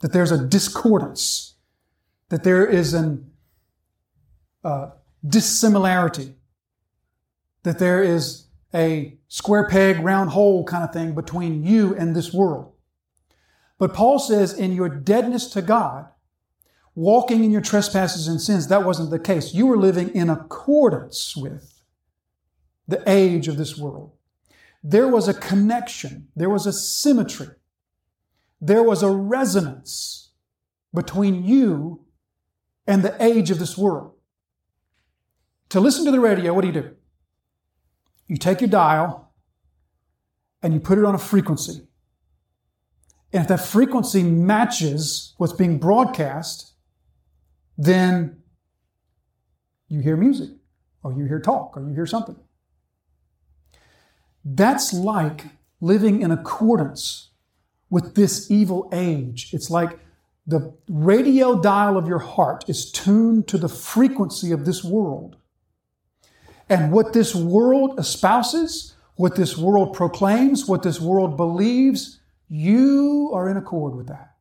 That 0.00 0.12
there's 0.12 0.30
a 0.30 0.46
discordance. 0.46 1.56
That 2.28 2.44
there 2.44 2.64
is 2.64 2.94
an 2.94 3.32
uh, 4.62 4.90
dissimilarity 5.26 6.34
that 7.64 7.78
there 7.78 8.02
is 8.02 8.46
a 8.72 9.16
square 9.28 9.68
peg, 9.68 9.98
round 10.00 10.30
hole 10.30 10.64
kind 10.64 10.84
of 10.84 10.92
thing 10.92 11.14
between 11.14 11.64
you 11.64 11.94
and 11.96 12.14
this 12.14 12.32
world. 12.32 12.72
But 13.78 13.92
Paul 13.92 14.18
says, 14.18 14.52
in 14.52 14.72
your 14.72 14.88
deadness 14.88 15.48
to 15.48 15.62
God, 15.62 16.06
walking 16.94 17.42
in 17.42 17.50
your 17.50 17.60
trespasses 17.60 18.28
and 18.28 18.40
sins, 18.40 18.68
that 18.68 18.84
wasn't 18.84 19.10
the 19.10 19.18
case. 19.18 19.52
You 19.52 19.66
were 19.66 19.76
living 19.76 20.10
in 20.14 20.30
accordance 20.30 21.36
with 21.36 21.73
the 22.86 23.02
age 23.06 23.48
of 23.48 23.56
this 23.56 23.76
world. 23.76 24.12
There 24.82 25.08
was 25.08 25.28
a 25.28 25.34
connection, 25.34 26.28
there 26.36 26.50
was 26.50 26.66
a 26.66 26.72
symmetry, 26.72 27.48
there 28.60 28.82
was 28.82 29.02
a 29.02 29.10
resonance 29.10 30.32
between 30.92 31.44
you 31.44 32.04
and 32.86 33.02
the 33.02 33.16
age 33.22 33.50
of 33.50 33.58
this 33.58 33.78
world. 33.78 34.12
To 35.70 35.80
listen 35.80 36.04
to 36.04 36.10
the 36.10 36.20
radio, 36.20 36.52
what 36.52 36.60
do 36.60 36.68
you 36.68 36.74
do? 36.74 36.94
you 38.26 38.36
take 38.36 38.60
your 38.60 38.70
dial 38.70 39.32
and 40.62 40.72
you 40.72 40.80
put 40.80 40.98
it 40.98 41.04
on 41.04 41.14
a 41.14 41.18
frequency. 41.18 41.86
And 43.32 43.42
if 43.42 43.48
that 43.48 43.60
frequency 43.60 44.22
matches 44.22 45.34
what's 45.36 45.52
being 45.52 45.78
broadcast, 45.78 46.72
then 47.76 48.42
you 49.88 50.00
hear 50.00 50.16
music, 50.16 50.50
or 51.02 51.12
you 51.12 51.24
hear 51.26 51.40
talk, 51.40 51.76
or 51.76 51.86
you 51.86 51.94
hear 51.94 52.06
something. 52.06 52.36
That's 54.44 54.92
like 54.92 55.46
living 55.80 56.20
in 56.22 56.30
accordance 56.30 57.30
with 57.88 58.14
this 58.14 58.50
evil 58.50 58.88
age. 58.92 59.54
It's 59.54 59.70
like 59.70 59.98
the 60.46 60.74
radio 60.88 61.60
dial 61.60 61.96
of 61.96 62.06
your 62.06 62.18
heart 62.18 62.64
is 62.68 62.90
tuned 62.90 63.48
to 63.48 63.58
the 63.58 63.68
frequency 63.68 64.52
of 64.52 64.64
this 64.64 64.84
world. 64.84 65.36
And 66.68 66.92
what 66.92 67.12
this 67.12 67.34
world 67.34 67.98
espouses, 67.98 68.94
what 69.16 69.36
this 69.36 69.56
world 69.56 69.94
proclaims, 69.94 70.66
what 70.66 70.82
this 70.82 71.00
world 71.00 71.36
believes, 71.36 72.20
you 72.48 73.30
are 73.32 73.48
in 73.48 73.56
accord 73.56 73.94
with 73.94 74.08
that. 74.08 74.34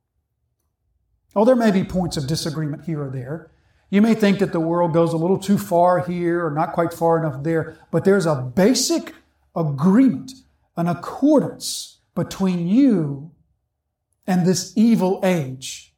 Oh, 1.36 1.46
there 1.46 1.56
may 1.56 1.72
be 1.72 1.84
points 1.84 2.18
of 2.18 2.28
disagreement 2.28 2.86
here 2.86 3.04
or 3.04 3.10
there. 3.10 3.52
You 3.90 4.02
may 4.02 4.16
think 4.16 4.40
that 4.40 4.52
the 4.52 4.60
world 4.60 4.94
goes 4.94 5.14
a 5.14 5.18
little 5.18 5.38
too 5.38 5.58
far 5.58 6.00
here 6.00 6.46
or 6.46 6.52
not 6.52 6.74
quite 6.74 6.94
far 6.94 7.18
enough 7.18 7.44
there, 7.44 7.78
but 7.92 8.04
there's 8.04 8.26
a 8.26 8.36
basic 8.36 9.14
agreement, 9.56 10.32
an 10.78 10.88
accordance 10.88 12.00
between 12.16 12.68
you 12.68 13.32
and 14.26 14.46
this 14.46 14.74
evil 14.76 15.20
age. 15.24 15.94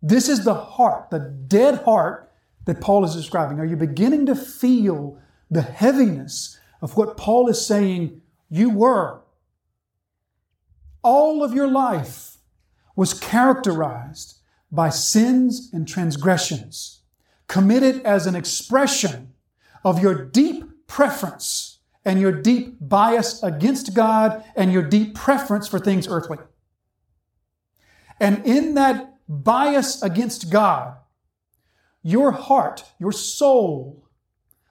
This 0.00 0.28
is 0.28 0.44
the 0.44 0.54
heart, 0.54 1.10
the 1.10 1.18
dead 1.18 1.82
heart 1.82 2.30
that 2.66 2.80
Paul 2.80 3.04
is 3.04 3.14
describing. 3.14 3.58
Are 3.58 3.64
you 3.64 3.76
beginning 3.76 4.26
to 4.26 4.34
feel 4.34 5.18
the 5.50 5.62
heaviness 5.62 6.58
of 6.80 6.96
what 6.96 7.16
Paul 7.16 7.48
is 7.48 7.64
saying 7.64 8.20
you 8.48 8.70
were. 8.70 9.20
All 11.02 11.42
of 11.42 11.54
your 11.54 11.68
life 11.68 12.38
was 12.96 13.14
characterized 13.14 14.38
by 14.70 14.90
sins 14.90 15.70
and 15.72 15.88
transgressions, 15.88 17.02
committed 17.46 18.02
as 18.02 18.26
an 18.26 18.34
expression 18.34 19.32
of 19.84 20.02
your 20.02 20.24
deep 20.24 20.86
preference 20.86 21.67
and 22.04 22.20
your 22.20 22.32
deep 22.32 22.76
bias 22.80 23.42
against 23.42 23.94
God 23.94 24.44
and 24.56 24.72
your 24.72 24.82
deep 24.82 25.14
preference 25.14 25.68
for 25.68 25.78
things 25.78 26.08
earthly. 26.08 26.38
And 28.20 28.44
in 28.46 28.74
that 28.74 29.18
bias 29.28 30.02
against 30.02 30.50
God, 30.50 30.96
your 32.02 32.32
heart, 32.32 32.84
your 32.98 33.12
soul, 33.12 34.04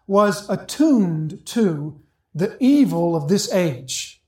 was 0.08 0.50
attuned 0.50 1.46
to 1.46 2.02
the 2.34 2.58
evil 2.60 3.16
of 3.16 3.28
this 3.28 3.52
age, 3.54 4.24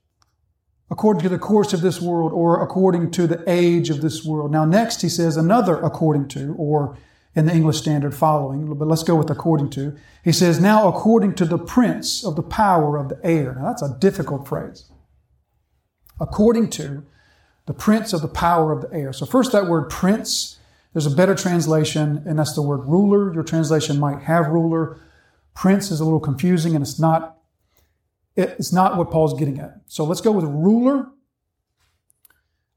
according 0.90 1.22
to 1.22 1.28
the 1.28 1.38
course 1.38 1.72
of 1.72 1.80
this 1.80 2.00
world 2.00 2.32
or 2.32 2.62
according 2.62 3.10
to 3.12 3.26
the 3.26 3.42
age 3.48 3.88
of 3.88 4.00
this 4.00 4.24
world. 4.24 4.50
Now, 4.50 4.64
next 4.64 5.00
he 5.02 5.08
says 5.08 5.36
another 5.36 5.80
according 5.80 6.28
to, 6.28 6.54
or 6.58 6.98
in 7.34 7.46
the 7.46 7.54
English 7.54 7.78
Standard 7.78 8.14
following, 8.14 8.74
but 8.74 8.88
let's 8.88 9.04
go 9.04 9.14
with 9.14 9.30
according 9.30 9.70
to. 9.70 9.96
He 10.24 10.32
says, 10.32 10.60
now 10.60 10.88
according 10.88 11.34
to 11.36 11.44
the 11.44 11.58
prince 11.58 12.24
of 12.24 12.36
the 12.36 12.42
power 12.42 12.96
of 12.96 13.08
the 13.08 13.20
air. 13.24 13.54
Now, 13.54 13.66
that's 13.66 13.82
a 13.82 13.96
difficult 14.00 14.48
phrase. 14.48 14.90
According 16.18 16.70
to 16.70 17.04
the 17.66 17.72
prince 17.72 18.12
of 18.12 18.20
the 18.20 18.28
power 18.28 18.72
of 18.72 18.82
the 18.82 18.92
air. 18.92 19.12
So, 19.12 19.26
first, 19.26 19.52
that 19.52 19.66
word 19.66 19.90
prince, 19.90 20.58
there's 20.92 21.06
a 21.06 21.10
better 21.10 21.36
translation, 21.36 22.22
and 22.26 22.38
that's 22.38 22.54
the 22.54 22.62
word 22.62 22.84
ruler. 22.88 23.32
Your 23.32 23.44
translation 23.44 24.00
might 24.00 24.22
have 24.22 24.48
ruler. 24.48 25.00
Prince 25.54 25.90
is 25.90 26.00
a 26.00 26.04
little 26.04 26.20
confusing 26.20 26.74
and 26.74 26.82
it's 26.82 26.98
not 26.98 27.36
it's 28.36 28.72
not 28.72 28.96
what 28.96 29.10
Paul's 29.10 29.38
getting 29.38 29.58
at. 29.58 29.80
So 29.86 30.04
let's 30.04 30.20
go 30.20 30.32
with 30.32 30.44
ruler. 30.44 31.08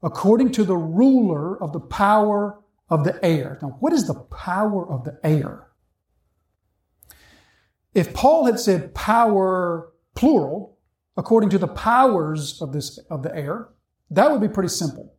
According 0.02 0.52
to 0.52 0.64
the 0.64 0.76
ruler 0.76 1.60
of 1.62 1.72
the 1.72 1.80
power 1.80 2.58
of 2.94 3.04
the 3.04 3.22
air. 3.24 3.58
Now, 3.60 3.76
what 3.80 3.92
is 3.92 4.06
the 4.06 4.14
power 4.14 4.88
of 4.88 5.04
the 5.04 5.18
air? 5.24 5.66
If 7.92 8.14
Paul 8.14 8.46
had 8.46 8.58
said 8.58 8.94
power 8.94 9.92
plural, 10.14 10.78
according 11.16 11.50
to 11.50 11.58
the 11.58 11.68
powers 11.68 12.60
of 12.62 12.72
this 12.72 12.98
of 13.10 13.22
the 13.22 13.34
air, 13.34 13.68
that 14.10 14.30
would 14.30 14.40
be 14.40 14.48
pretty 14.48 14.68
simple. 14.68 15.14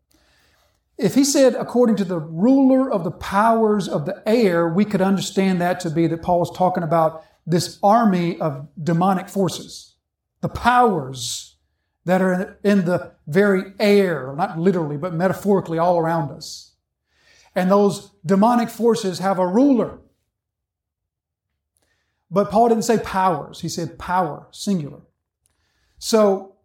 If 0.98 1.16
he 1.16 1.26
said 1.26 1.56
according 1.56 1.98
to 1.98 2.06
the 2.06 2.20
ruler 2.20 2.90
of 2.90 3.04
the 3.04 3.12
powers 3.12 3.90
of 3.90 4.06
the 4.06 4.24
air, 4.26 4.70
we 4.70 4.86
could 4.86 5.02
understand 5.02 5.60
that 5.60 5.80
to 5.82 5.90
be 5.90 6.08
that 6.08 6.22
Paul 6.22 6.40
was 6.40 6.56
talking 6.56 6.84
about 6.84 7.24
this 7.46 7.78
army 7.84 8.40
of 8.40 8.68
demonic 8.82 9.28
forces, 9.28 9.96
the 10.42 10.50
powers 10.50 11.58
that 12.06 12.22
are 12.22 12.58
in 12.64 12.86
the 12.86 13.14
very 13.28 13.74
air, 13.80 14.34
not 14.38 14.58
literally, 14.58 14.96
but 14.96 15.14
metaphorically 15.14 15.78
all 15.78 15.98
around 15.98 16.32
us. 16.32 16.65
And 17.56 17.72
those 17.72 18.12
demonic 18.26 18.70
forces 18.70 19.20
have 19.20 19.40
a 19.40 19.48
ruler. 19.48 20.00
But 22.30 22.52
Paul 22.52 22.70
didn't 22.70 22.84
say 22.84 23.00
powers, 23.00 23.62
he 23.62 23.70
said 23.70 23.98
power, 23.98 24.48
singular. 24.52 25.02
So 26.00 26.56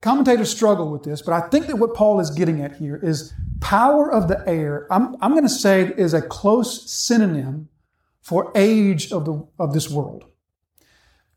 commentators 0.00 0.50
struggle 0.50 0.90
with 0.90 1.04
this, 1.04 1.22
but 1.22 1.34
I 1.34 1.48
think 1.48 1.66
that 1.66 1.76
what 1.76 1.94
Paul 1.94 2.20
is 2.20 2.30
getting 2.30 2.60
at 2.62 2.76
here 2.76 2.98
is 3.02 3.32
power 3.60 4.10
of 4.10 4.28
the 4.28 4.42
air. 4.46 4.86
I'm, 4.90 5.16
I'm 5.20 5.32
going 5.32 5.44
to 5.44 5.48
say 5.48 5.92
is 5.96 6.14
a 6.14 6.22
close 6.22 6.90
synonym 6.90 7.68
for 8.20 8.52
age 8.54 9.12
of, 9.12 9.24
the, 9.24 9.46
of 9.58 9.72
this 9.72 9.88
world. 9.88 10.24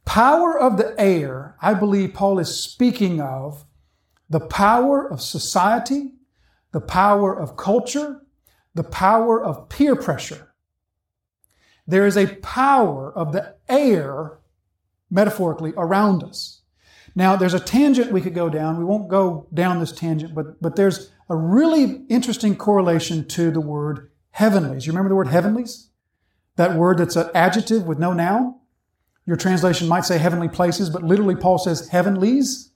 Power 0.05 0.57
of 0.57 0.77
the 0.77 0.99
air, 0.99 1.55
I 1.61 1.73
believe 1.73 2.13
Paul 2.13 2.39
is 2.39 2.53
speaking 2.53 3.21
of 3.21 3.65
the 4.29 4.39
power 4.39 5.11
of 5.11 5.21
society, 5.21 6.13
the 6.71 6.81
power 6.81 7.37
of 7.37 7.57
culture, 7.57 8.20
the 8.73 8.83
power 8.83 9.43
of 9.43 9.69
peer 9.69 9.95
pressure. 9.95 10.53
There 11.87 12.05
is 12.05 12.17
a 12.17 12.35
power 12.37 13.11
of 13.11 13.33
the 13.33 13.55
air, 13.67 14.39
metaphorically, 15.09 15.73
around 15.75 16.23
us. 16.23 16.61
Now, 17.15 17.35
there's 17.35 17.53
a 17.53 17.59
tangent 17.59 18.11
we 18.11 18.21
could 18.21 18.33
go 18.33 18.49
down. 18.49 18.77
We 18.77 18.85
won't 18.85 19.09
go 19.09 19.47
down 19.53 19.79
this 19.79 19.91
tangent, 19.91 20.33
but, 20.33 20.61
but 20.61 20.75
there's 20.75 21.11
a 21.29 21.35
really 21.35 22.05
interesting 22.07 22.55
correlation 22.55 23.27
to 23.29 23.51
the 23.51 23.59
word 23.59 24.11
heavenlies. 24.31 24.85
You 24.85 24.93
remember 24.93 25.09
the 25.09 25.15
word 25.15 25.27
heavenlies? 25.27 25.89
That 26.55 26.75
word 26.75 26.99
that's 26.99 27.15
an 27.15 27.29
adjective 27.33 27.85
with 27.85 27.99
no 27.99 28.13
noun? 28.13 28.55
Your 29.25 29.37
translation 29.37 29.87
might 29.87 30.05
say 30.05 30.17
heavenly 30.17 30.49
places, 30.49 30.89
but 30.89 31.03
literally 31.03 31.35
Paul 31.35 31.57
says 31.57 31.89
heavenlies. 31.89 32.71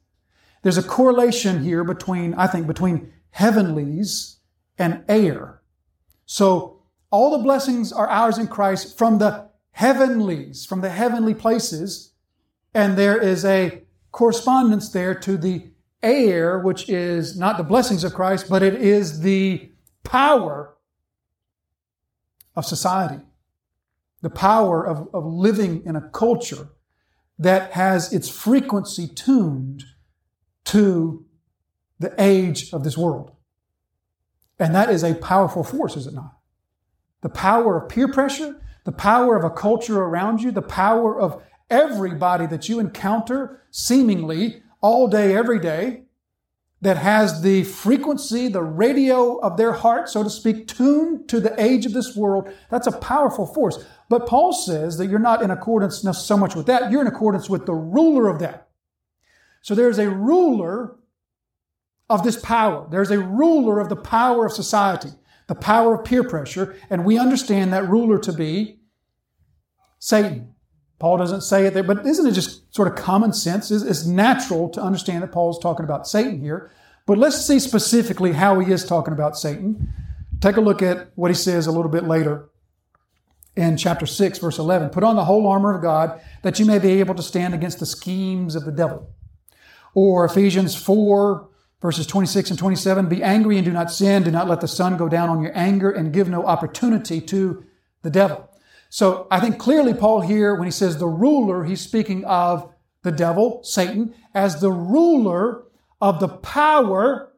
There's 0.62 0.78
a 0.78 0.84
correlation 0.84 1.64
here 1.64 1.84
between, 1.84 2.34
I 2.34 2.48
think, 2.48 2.68
between 2.68 3.14
heavenlies 3.30 4.38
and 4.78 5.04
air. 5.08 5.62
So 6.26 6.82
all 7.12 7.32
the 7.32 7.44
blessings 7.44 7.92
are 7.92 8.08
ours 8.08 8.38
in 8.38 8.48
Christ 8.48 8.98
from 8.98 9.20
the 9.20 9.50
heavenlies, 9.72 10.66
from 10.66 10.82
the 10.82 10.90
heavenly 10.90 11.34
places. 11.34 12.12
And 12.74 12.98
there 12.98 13.18
is 13.18 13.46
a 13.46 13.84
correspondence 14.12 14.90
there 14.90 15.14
to 15.16 15.38
the 15.38 15.68
air, 16.02 16.60
which 16.60 16.90
is 16.90 17.38
not 17.38 17.58
the 17.58 17.64
blessings 17.64 18.04
of 18.04 18.14
Christ, 18.14 18.48
but 18.50 18.64
it 18.64 18.76
is 18.76 19.22
the 19.22 19.70
power 20.04 20.76
of 22.56 22.66
society, 22.66 23.22
the 24.22 24.30
power 24.30 24.86
of, 24.86 25.10
of 25.14 25.26
living 25.26 25.84
in 25.86 25.96
a 25.96 26.10
culture 26.10 26.70
that 27.38 27.72
has 27.74 28.14
its 28.14 28.30
frequency 28.30 29.08
tuned 29.08 29.84
to 30.66 31.26
the 32.00 32.14
age 32.18 32.72
of 32.72 32.84
this 32.84 32.98
world. 32.98 33.35
And 34.60 34.74
that 34.74 34.90
is 34.90 35.04
a 35.04 35.16
powerful 35.16 35.64
force, 35.64 35.98
is 35.98 36.08
it 36.08 36.14
not? 36.14 36.38
The 37.22 37.30
power 37.30 37.78
of 37.78 37.90
peer 37.90 38.08
pressure, 38.08 38.62
the 38.86 38.92
power 38.92 39.36
of 39.36 39.44
a 39.44 39.50
culture 39.50 40.02
around 40.02 40.42
you, 40.42 40.52
the 40.52 40.62
power 40.62 41.20
of 41.20 41.42
everybody 41.70 42.46
that 42.48 42.70
you 42.70 42.80
encounter 42.80 43.62
seemingly 43.72 44.62
all 44.82 45.08
day, 45.08 45.36
every 45.36 45.60
day, 45.60 46.04
that 46.82 46.98
has 46.98 47.42
the 47.42 47.64
frequency, 47.64 48.48
the 48.48 48.62
radio 48.62 49.38
of 49.38 49.58
their 49.58 49.72
heart, 49.72 50.08
so 50.08 50.22
to 50.22 50.30
speak, 50.30 50.68
tuned 50.68 51.28
to 51.28 51.40
the 51.40 51.60
age 51.60 51.86
of 51.86 51.94
this 51.94 52.16
world, 52.16 52.48
that's 52.70 52.86
a 52.86 52.92
powerful 52.92 53.48
force. 53.48 53.84
But 54.08 54.28
Paul 54.28 54.54
says 54.54 54.98
that 54.98 55.08
you're 55.08 55.18
not 55.18 55.42
in 55.42 55.50
accordance 55.50 56.02
so 56.02 56.38
much 56.38 56.54
with 56.54 56.68
that, 56.68 56.92
you're 56.92 57.02
in 57.02 57.08
accordance 57.08 57.50
with 57.50 57.66
the 57.66 57.74
ruler 57.74 58.30
of 58.30 58.38
that. 58.40 58.68
So 59.64 59.74
there's 59.74 59.98
a 59.98 60.12
ruler 60.12 60.96
of 62.10 62.24
this 62.24 62.40
power. 62.40 62.88
There's 62.90 63.12
a 63.12 63.20
ruler 63.20 63.80
of 63.80 63.90
the 63.90 63.96
power 63.96 64.46
of 64.46 64.52
society, 64.52 65.10
the 65.48 65.56
power 65.56 65.96
of 65.96 66.06
peer 66.06 66.24
pressure, 66.24 66.76
and 66.90 67.06
we 67.06 67.18
understand 67.18 67.74
that 67.74 67.90
ruler 67.90 68.20
to 68.20 68.34
be 68.34 68.80
Satan. 70.00 70.54
Paul 70.98 71.18
doesn't 71.18 71.42
say 71.42 71.66
it 71.66 71.74
there, 71.74 71.84
but 71.84 72.06
isn't 72.06 72.26
it 72.26 72.32
just 72.32 72.74
sort 72.74 72.88
of 72.88 72.96
common 72.96 73.34
sense? 73.34 73.70
It's 73.70 74.06
natural 74.06 74.70
to 74.70 74.82
understand 74.82 75.24
that 75.24 75.32
Paul's 75.32 75.60
talking 75.60 75.84
about 75.84 76.08
Satan 76.08 76.40
here. 76.40 76.72
But 77.06 77.18
let's 77.18 77.46
see 77.46 77.60
specifically 77.60 78.32
how 78.34 78.60
he 78.60 78.72
is 78.72 78.86
talking 78.86 79.14
about 79.14 79.38
Satan. 79.38 79.94
Take 80.40 80.58
a 80.58 80.62
look 80.62 80.82
at 80.82 81.12
what 81.16 81.32
he 81.32 81.36
says 81.36 81.68
a 81.68 81.72
little 81.72 81.92
bit 81.92 82.06
later 82.06 82.50
in 83.56 83.78
chapter 83.78 84.06
6, 84.06 84.40
verse 84.40 84.58
11. 84.58 84.90
Put 84.90 85.04
on 85.04 85.16
the 85.16 85.26
whole 85.26 85.48
armor 85.48 85.76
of 85.76 85.82
God 85.82 86.20
that 86.44 86.60
you 86.60 86.66
may 86.66 86.80
be 86.80 87.00
able 87.00 87.16
to 87.16 87.24
stand 87.24 87.54
against 87.54 87.80
the 87.80 87.86
schemes 87.86 88.56
of 88.56 88.66
the 88.66 88.72
devil. 88.72 89.10
Or 89.94 90.26
Ephesians 90.26 90.76
4, 90.76 91.50
verses 91.82 92.08
26 92.08 92.52
and 92.52 92.60
27. 92.60 93.08
Be 93.08 93.24
angry 93.24 93.58
and 93.58 93.66
do 93.66 93.72
not 93.72 93.92
sin. 93.92 94.24
Do 94.24 94.32
not 94.32 94.48
let 94.48 94.62
the 94.62 94.68
sun 94.68 94.98
go 94.98 95.08
down 95.08 95.30
on 95.30 95.42
your 95.42 95.52
anger 95.56 95.92
and 95.92 96.14
give 96.14 96.30
no 96.30 96.46
opportunity 96.46 97.22
to 97.22 97.64
the 98.02 98.10
devil. 98.10 98.50
So 98.90 99.28
I 99.30 99.40
think 99.40 99.58
clearly 99.58 99.94
Paul 99.94 100.22
here, 100.22 100.56
when 100.56 100.68
he 100.68 100.72
says 100.72 100.98
the 100.98 101.08
ruler, 101.08 101.64
he's 101.64 101.82
speaking 101.82 102.24
of 102.26 102.72
the 103.04 103.12
devil, 103.12 103.64
Satan, 103.64 104.16
as 104.34 104.62
the 104.62 104.72
ruler 104.72 105.64
of 106.02 106.20
the 106.20 106.30
power 106.30 107.32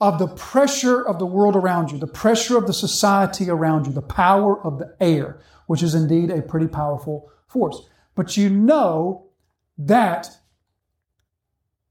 of 0.00 0.18
the 0.18 0.28
pressure 0.28 1.00
of 1.02 1.18
the 1.18 1.26
world 1.26 1.56
around 1.56 1.90
you, 1.90 1.98
the 1.98 2.06
pressure 2.06 2.58
of 2.58 2.66
the 2.66 2.72
society 2.72 3.48
around 3.48 3.86
you, 3.86 3.92
the 3.92 4.02
power 4.02 4.60
of 4.64 4.78
the 4.78 4.94
air, 5.00 5.40
which 5.66 5.82
is 5.82 5.94
indeed 5.94 6.30
a 6.30 6.42
pretty 6.42 6.66
powerful 6.66 7.30
force. 7.46 7.88
But 8.14 8.36
you 8.36 8.50
know 8.50 9.28
that 9.78 10.28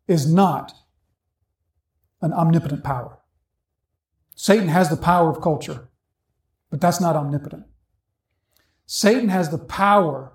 is 0.08 0.32
not 0.32 0.74
an 2.24 2.34
omnipotent 2.34 2.84
power. 2.84 3.20
Satan 4.36 4.70
has 4.70 4.90
the 4.90 4.98
power 4.98 5.30
of 5.30 5.42
culture, 5.42 5.90
but 6.72 6.82
that's 6.82 7.00
not 7.00 7.16
omnipotent. 7.16 7.66
Satan 8.88 9.30
has 9.30 9.50
the 9.50 9.60
power 9.60 10.34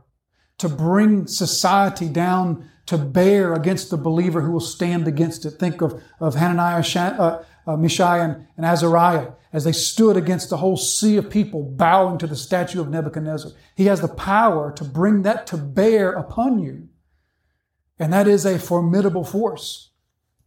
to 0.59 0.69
bring 0.69 1.27
society 1.27 2.09
down 2.09 2.69
to 2.87 2.99
bear 2.99 3.55
against 3.55 3.91
the 3.91 3.97
believer 3.97 4.43
who 4.43 4.53
will 4.53 4.61
stand 4.61 5.09
against 5.09 5.45
it. 5.45 5.53
Think 5.53 5.81
of, 5.81 6.03
of 6.21 6.35
Hananiah, 6.35 6.83
uh, 6.97 7.45
uh, 7.67 7.77
Mishael, 7.77 8.21
and, 8.21 8.47
and 8.57 8.67
Azariah 8.67 9.33
as 9.53 9.65
they 9.65 9.73
stood 9.73 10.17
against 10.17 10.51
the 10.51 10.59
whole 10.59 10.77
sea 10.77 11.17
of 11.17 11.31
people 11.31 11.63
bowing 11.63 12.19
to 12.19 12.27
the 12.27 12.37
statue 12.37 12.81
of 12.81 12.89
Nebuchadnezzar. 12.89 13.53
He 13.75 13.87
has 13.87 14.01
the 14.01 14.09
power 14.09 14.73
to 14.73 14.85
bring 14.85 15.23
that 15.23 15.47
to 15.49 15.57
bear 15.57 16.13
upon 16.13 16.59
you. 16.59 16.89
And 17.99 18.13
that 18.13 18.29
is 18.29 18.45
a 18.45 18.59
formidable 18.59 19.25
force. 19.25 19.88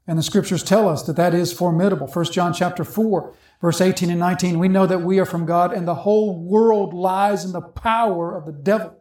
And 0.08 0.18
the 0.18 0.24
scriptures 0.24 0.64
tell 0.64 0.90
us 0.90 1.04
that 1.04 1.16
that 1.16 1.34
is 1.34 1.54
formidable. 1.54 2.08
1 2.08 2.26
John 2.26 2.54
chapter 2.54 2.84
4 2.84 3.34
Verse 3.62 3.80
18 3.80 4.10
and 4.10 4.20
19, 4.20 4.58
we 4.58 4.68
know 4.68 4.88
that 4.88 5.04
we 5.04 5.20
are 5.20 5.26
from 5.26 5.46
God 5.46 5.72
and 5.72 5.88
the 5.88 5.94
whole 5.94 6.44
world 6.44 6.96
lies 6.96 7.46
in 7.46 7.52
the 7.52 7.62
power 7.62 8.36
of 8.36 8.48
the 8.48 8.52
devil. 8.52 8.96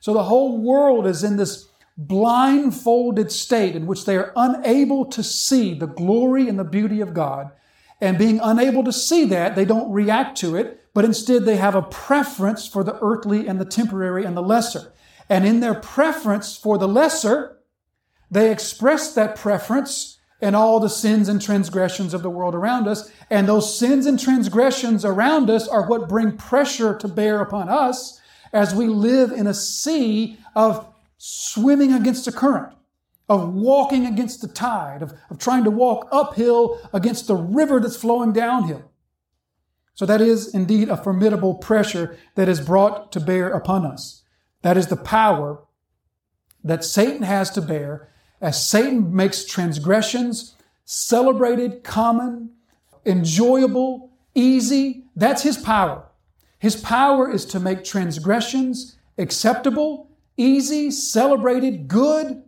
So 0.00 0.14
the 0.14 0.24
whole 0.24 0.58
world 0.58 1.06
is 1.06 1.22
in 1.22 1.36
this 1.36 1.68
blindfolded 1.98 3.30
state 3.30 3.76
in 3.76 3.86
which 3.86 4.06
they 4.06 4.16
are 4.16 4.32
unable 4.34 5.04
to 5.06 5.22
see 5.22 5.74
the 5.74 5.86
glory 5.86 6.48
and 6.48 6.58
the 6.58 6.64
beauty 6.64 7.02
of 7.02 7.12
God. 7.12 7.50
And 8.00 8.18
being 8.18 8.40
unable 8.42 8.82
to 8.84 8.92
see 8.92 9.26
that, 9.26 9.56
they 9.56 9.64
don't 9.66 9.92
react 9.92 10.38
to 10.38 10.56
it, 10.56 10.80
but 10.94 11.04
instead 11.04 11.44
they 11.44 11.56
have 11.56 11.74
a 11.74 11.82
preference 11.82 12.66
for 12.66 12.82
the 12.82 12.98
earthly 13.02 13.46
and 13.46 13.60
the 13.60 13.64
temporary 13.64 14.24
and 14.24 14.36
the 14.36 14.42
lesser. 14.42 14.92
And 15.28 15.46
in 15.46 15.60
their 15.60 15.74
preference 15.74 16.56
for 16.56 16.78
the 16.78 16.88
lesser, 16.88 17.55
they 18.30 18.50
express 18.50 19.14
that 19.14 19.36
preference 19.36 20.18
and 20.40 20.54
all 20.54 20.80
the 20.80 20.88
sins 20.88 21.28
and 21.28 21.40
transgressions 21.40 22.12
of 22.12 22.22
the 22.22 22.30
world 22.30 22.54
around 22.54 22.86
us. 22.86 23.10
And 23.30 23.48
those 23.48 23.78
sins 23.78 24.06
and 24.06 24.20
transgressions 24.20 25.04
around 25.04 25.48
us 25.48 25.66
are 25.66 25.86
what 25.86 26.08
bring 26.08 26.36
pressure 26.36 26.96
to 26.98 27.08
bear 27.08 27.40
upon 27.40 27.68
us 27.68 28.20
as 28.52 28.74
we 28.74 28.86
live 28.86 29.32
in 29.32 29.46
a 29.46 29.54
sea 29.54 30.38
of 30.54 30.86
swimming 31.18 31.92
against 31.92 32.26
the 32.26 32.32
current, 32.32 32.74
of 33.28 33.54
walking 33.54 34.06
against 34.06 34.42
the 34.42 34.48
tide, 34.48 35.02
of, 35.02 35.14
of 35.30 35.38
trying 35.38 35.64
to 35.64 35.70
walk 35.70 36.08
uphill 36.12 36.78
against 36.92 37.26
the 37.26 37.34
river 37.34 37.80
that's 37.80 37.96
flowing 37.96 38.32
downhill. 38.32 38.90
So 39.94 40.04
that 40.04 40.20
is 40.20 40.54
indeed 40.54 40.90
a 40.90 40.96
formidable 40.96 41.54
pressure 41.54 42.18
that 42.34 42.48
is 42.48 42.60
brought 42.60 43.10
to 43.12 43.20
bear 43.20 43.48
upon 43.48 43.86
us. 43.86 44.22
That 44.60 44.76
is 44.76 44.88
the 44.88 44.96
power 44.96 45.62
that 46.62 46.84
Satan 46.84 47.22
has 47.22 47.50
to 47.52 47.62
bear 47.62 48.10
as 48.40 48.66
Satan 48.66 49.14
makes 49.14 49.44
transgressions 49.44 50.54
celebrated, 50.84 51.82
common, 51.82 52.50
enjoyable, 53.04 54.10
easy. 54.34 55.04
That's 55.14 55.42
his 55.42 55.56
power. 55.56 56.04
His 56.58 56.76
power 56.76 57.30
is 57.30 57.44
to 57.46 57.60
make 57.60 57.84
transgressions 57.84 58.96
acceptable, 59.18 60.10
easy, 60.36 60.90
celebrated, 60.90 61.88
good, 61.88 62.42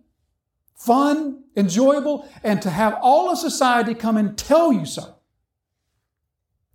fun, 0.74 1.44
enjoyable, 1.56 2.28
and 2.44 2.62
to 2.62 2.70
have 2.70 2.98
all 3.00 3.30
of 3.30 3.38
society 3.38 3.94
come 3.94 4.16
and 4.16 4.36
tell 4.36 4.72
you 4.72 4.86
so. 4.86 5.16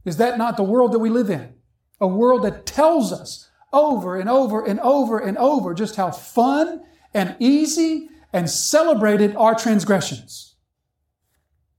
Is 0.06 0.17
that 0.17 0.38
not 0.38 0.58
the 0.58 0.63
world 0.63 0.91
that 0.91 0.99
we 0.99 1.10
live 1.10 1.30
in? 1.30 1.54
A 2.02 2.08
world 2.08 2.43
that 2.43 2.65
tells 2.65 3.13
us 3.13 3.49
over 3.71 4.19
and 4.19 4.30
over 4.30 4.63
and 4.63 4.80
over 4.82 5.19
and 5.19 5.38
over 5.38 5.73
just 5.73 5.95
how 5.95 6.12
fun 6.12 6.84
and 7.13 7.36
easy 7.39 8.10
and 8.34 8.50
celebrated 8.50 9.36
our 9.36 9.56
transgressions. 9.56 10.56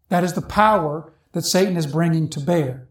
That 0.09 0.25
is 0.25 0.35
the 0.35 0.43
power 0.43 1.13
that 1.33 1.43
Satan 1.43 1.77
is 1.77 1.87
bringing 1.87 2.31
to 2.31 2.41
bear. 2.41 2.89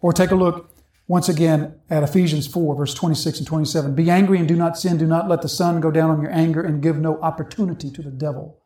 Or 0.00 0.12
take 0.12 0.30
a 0.30 0.34
look 0.34 0.70
once 1.06 1.28
again 1.28 1.78
at 1.90 2.02
Ephesians 2.02 2.46
4, 2.46 2.74
verse 2.74 2.94
26 2.94 3.38
and 3.38 3.46
27. 3.46 3.94
Be 3.94 4.10
angry 4.10 4.38
and 4.38 4.48
do 4.48 4.56
not 4.56 4.78
sin. 4.78 4.96
Do 4.96 5.06
not 5.06 5.28
let 5.28 5.42
the 5.42 5.48
sun 5.48 5.80
go 5.80 5.90
down 5.90 6.10
on 6.10 6.22
your 6.22 6.32
anger 6.32 6.62
and 6.62 6.82
give 6.82 6.96
no 6.96 7.20
opportunity 7.20 7.90
to 7.90 8.02
the 8.02 8.10
devil. 8.10 8.58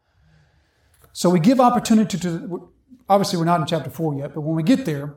So 1.13 1.29
we 1.29 1.41
give 1.41 1.61
opportunity 1.61 2.19
to, 2.19 2.71
obviously, 3.09 3.39
we're 3.39 3.47
not 3.47 3.61
in 3.61 3.67
chapter 3.67 3.91
4 3.91 4.15
yet, 4.15 4.35
but 4.35 4.43
when 4.43 4.55
we 4.55 4.63
get 4.63 4.85
there, 4.85 5.17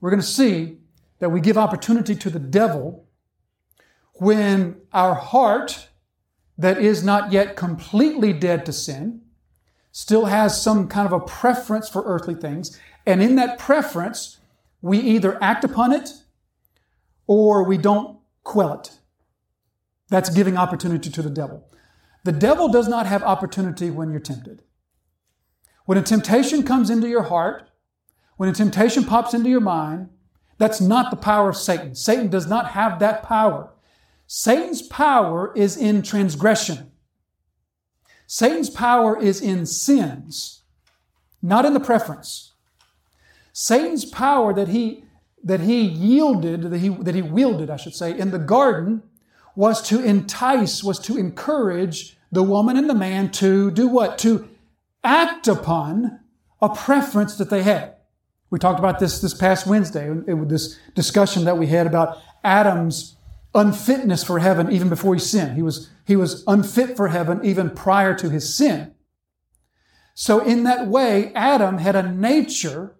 we're 0.00 0.10
going 0.10 0.20
to 0.20 0.26
see 0.26 0.78
that 1.20 1.30
we 1.30 1.40
give 1.40 1.56
opportunity 1.56 2.14
to 2.16 2.30
the 2.30 2.38
devil 2.38 3.06
when 4.14 4.76
our 4.92 5.14
heart 5.14 5.88
that 6.60 6.78
is 6.78 7.02
not 7.02 7.32
yet 7.32 7.56
completely 7.56 8.34
dead 8.34 8.66
to 8.66 8.72
sin 8.72 9.22
still 9.92 10.26
has 10.26 10.62
some 10.62 10.88
kind 10.88 11.06
of 11.06 11.12
a 11.12 11.24
preference 11.24 11.88
for 11.88 12.02
earthly 12.04 12.34
things. 12.34 12.78
And 13.06 13.22
in 13.22 13.36
that 13.36 13.58
preference, 13.58 14.38
we 14.82 14.98
either 14.98 15.42
act 15.42 15.64
upon 15.64 15.92
it 15.92 16.10
or 17.26 17.64
we 17.64 17.78
don't 17.78 18.18
quell 18.44 18.74
it. 18.74 18.98
That's 20.10 20.28
giving 20.28 20.58
opportunity 20.58 21.08
to 21.10 21.22
the 21.22 21.30
devil. 21.30 21.66
The 22.24 22.32
devil 22.32 22.68
does 22.68 22.88
not 22.88 23.06
have 23.06 23.22
opportunity 23.22 23.90
when 23.90 24.10
you're 24.10 24.20
tempted. 24.20 24.62
When 25.86 25.96
a 25.96 26.02
temptation 26.02 26.62
comes 26.62 26.90
into 26.90 27.08
your 27.08 27.22
heart, 27.22 27.70
when 28.36 28.50
a 28.50 28.52
temptation 28.52 29.04
pops 29.04 29.32
into 29.32 29.48
your 29.48 29.60
mind, 29.60 30.10
that's 30.58 30.80
not 30.80 31.10
the 31.10 31.16
power 31.16 31.48
of 31.48 31.56
Satan. 31.56 31.94
Satan 31.94 32.28
does 32.28 32.46
not 32.46 32.72
have 32.72 32.98
that 32.98 33.22
power. 33.22 33.72
Satan's 34.32 34.80
power 34.80 35.52
is 35.56 35.76
in 35.76 36.02
transgression. 36.02 36.92
Satan's 38.28 38.70
power 38.70 39.20
is 39.20 39.40
in 39.40 39.66
sins, 39.66 40.62
not 41.42 41.64
in 41.64 41.74
the 41.74 41.80
preference. 41.80 42.52
Satan's 43.52 44.04
power 44.04 44.54
that 44.54 44.68
he, 44.68 45.02
that 45.42 45.58
he 45.58 45.80
yielded, 45.80 46.62
that 46.62 46.78
he, 46.78 46.90
that 46.90 47.16
he 47.16 47.22
wielded, 47.22 47.70
I 47.70 47.76
should 47.76 47.96
say, 47.96 48.16
in 48.16 48.30
the 48.30 48.38
garden 48.38 49.02
was 49.56 49.82
to 49.88 50.00
entice, 50.00 50.84
was 50.84 51.00
to 51.00 51.18
encourage 51.18 52.16
the 52.30 52.44
woman 52.44 52.76
and 52.76 52.88
the 52.88 52.94
man 52.94 53.32
to 53.32 53.72
do 53.72 53.88
what? 53.88 54.16
To 54.18 54.48
act 55.02 55.48
upon 55.48 56.20
a 56.62 56.68
preference 56.68 57.34
that 57.38 57.50
they 57.50 57.64
had. 57.64 57.96
We 58.48 58.60
talked 58.60 58.78
about 58.78 59.00
this 59.00 59.20
this 59.20 59.34
past 59.34 59.66
Wednesday 59.66 60.08
uh, 60.08 60.36
with 60.36 60.50
this 60.50 60.78
discussion 60.94 61.46
that 61.46 61.58
we 61.58 61.66
had 61.66 61.88
about 61.88 62.18
Adam's 62.44 63.16
unfitness 63.54 64.22
for 64.22 64.38
heaven 64.38 64.70
even 64.70 64.88
before 64.88 65.14
he 65.14 65.20
sinned. 65.20 65.56
He 65.56 65.62
was, 65.62 65.90
he 66.06 66.16
was 66.16 66.44
unfit 66.46 66.96
for 66.96 67.08
heaven 67.08 67.40
even 67.44 67.70
prior 67.70 68.14
to 68.14 68.30
his 68.30 68.54
sin. 68.56 68.94
So 70.14 70.40
in 70.40 70.64
that 70.64 70.86
way, 70.86 71.32
Adam 71.34 71.78
had 71.78 71.96
a 71.96 72.10
nature 72.10 72.96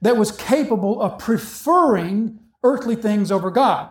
that 0.00 0.16
was 0.16 0.32
capable 0.32 1.00
of 1.00 1.18
preferring 1.18 2.40
earthly 2.62 2.96
things 2.96 3.30
over 3.30 3.50
God. 3.50 3.90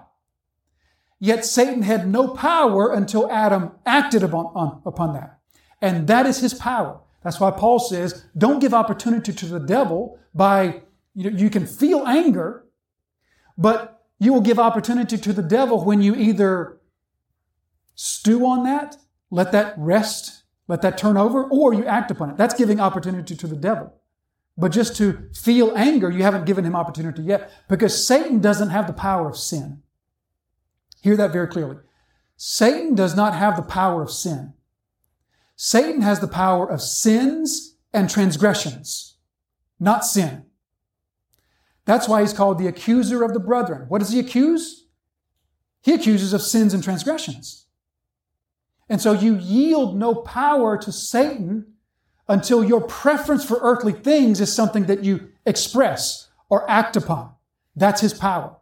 Yet 1.19 1.45
Satan 1.45 1.83
had 1.83 2.07
no 2.07 2.27
power 2.27 2.91
until 2.91 3.31
Adam 3.31 3.71
acted 3.85 4.23
upon, 4.23 4.47
on, 4.47 4.81
upon 4.85 5.13
that. 5.13 5.39
And 5.81 6.07
that 6.07 6.25
is 6.25 6.39
his 6.39 6.53
power. 6.53 6.99
That's 7.23 7.39
why 7.39 7.51
Paul 7.51 7.79
says, 7.79 8.25
don't 8.37 8.59
give 8.59 8.73
opportunity 8.73 9.31
to 9.31 9.45
the 9.45 9.59
devil 9.59 10.19
by 10.33 10.81
you, 11.15 11.31
know, 11.31 11.37
you 11.37 11.49
can 11.49 11.65
feel 11.65 12.05
anger, 12.05 12.65
but 13.57 13.92
you 14.23 14.31
will 14.31 14.41
give 14.41 14.57
opportunity 14.57 15.17
to 15.17 15.33
the 15.33 15.41
devil 15.41 15.83
when 15.83 16.01
you 16.01 16.15
either 16.15 16.79
stew 17.95 18.45
on 18.45 18.63
that, 18.63 18.95
let 19.29 19.51
that 19.51 19.73
rest, 19.77 20.43
let 20.67 20.81
that 20.81 20.97
turn 20.97 21.17
over, 21.17 21.43
or 21.43 21.73
you 21.73 21.85
act 21.85 22.09
upon 22.09 22.29
it. 22.29 22.37
That's 22.37 22.53
giving 22.53 22.79
opportunity 22.79 23.35
to 23.35 23.47
the 23.47 23.55
devil. 23.55 23.93
But 24.57 24.71
just 24.71 24.95
to 24.97 25.29
feel 25.33 25.73
anger, 25.75 26.09
you 26.09 26.23
haven't 26.23 26.45
given 26.45 26.63
him 26.63 26.75
opportunity 26.75 27.23
yet 27.23 27.51
because 27.67 28.07
Satan 28.07 28.39
doesn't 28.39 28.69
have 28.69 28.87
the 28.87 28.93
power 28.93 29.27
of 29.27 29.35
sin. 29.35 29.81
Hear 31.01 31.17
that 31.17 31.33
very 31.33 31.47
clearly. 31.47 31.77
Satan 32.37 32.95
does 32.95 33.15
not 33.15 33.35
have 33.35 33.57
the 33.57 33.61
power 33.61 34.01
of 34.01 34.11
sin. 34.11 34.53
Satan 35.55 36.01
has 36.01 36.21
the 36.21 36.27
power 36.27 36.69
of 36.69 36.81
sins 36.81 37.75
and 37.91 38.09
transgressions, 38.09 39.17
not 39.79 40.05
sin. 40.05 40.45
That's 41.85 42.07
why 42.07 42.21
he's 42.21 42.33
called 42.33 42.59
the 42.59 42.67
accuser 42.67 43.23
of 43.23 43.33
the 43.33 43.39
brethren. 43.39 43.85
What 43.89 43.99
does 43.99 44.11
he 44.11 44.19
accuse? 44.19 44.85
He 45.81 45.93
accuses 45.93 46.33
of 46.33 46.41
sins 46.41 46.73
and 46.73 46.83
transgressions. 46.83 47.65
And 48.89 49.01
so 49.01 49.11
you 49.13 49.37
yield 49.37 49.97
no 49.97 50.15
power 50.15 50.77
to 50.77 50.91
Satan 50.91 51.73
until 52.27 52.63
your 52.63 52.81
preference 52.81 53.43
for 53.43 53.59
earthly 53.61 53.91
things 53.91 54.39
is 54.39 54.53
something 54.53 54.85
that 54.85 55.03
you 55.03 55.29
express 55.45 56.29
or 56.49 56.69
act 56.69 56.95
upon. 56.95 57.33
That's 57.75 58.01
his 58.01 58.13
power. 58.13 58.55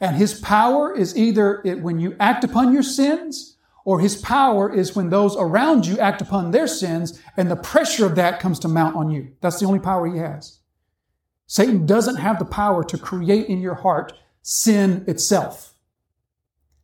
And 0.00 0.16
his 0.16 0.38
power 0.40 0.94
is 0.94 1.16
either 1.16 1.62
when 1.80 1.98
you 1.98 2.16
act 2.20 2.44
upon 2.44 2.72
your 2.72 2.82
sins, 2.82 3.56
or 3.86 4.00
his 4.00 4.16
power 4.16 4.72
is 4.72 4.96
when 4.96 5.10
those 5.10 5.36
around 5.36 5.86
you 5.86 5.98
act 5.98 6.20
upon 6.20 6.50
their 6.50 6.66
sins, 6.66 7.20
and 7.36 7.50
the 7.50 7.56
pressure 7.56 8.04
of 8.04 8.16
that 8.16 8.40
comes 8.40 8.58
to 8.60 8.68
mount 8.68 8.96
on 8.96 9.10
you. 9.10 9.32
That's 9.40 9.60
the 9.60 9.66
only 9.66 9.78
power 9.78 10.06
he 10.06 10.18
has. 10.18 10.58
Satan 11.46 11.86
doesn't 11.86 12.16
have 12.16 12.38
the 12.38 12.44
power 12.44 12.82
to 12.84 12.98
create 12.98 13.46
in 13.46 13.60
your 13.60 13.74
heart 13.74 14.12
sin 14.42 15.04
itself. 15.06 15.74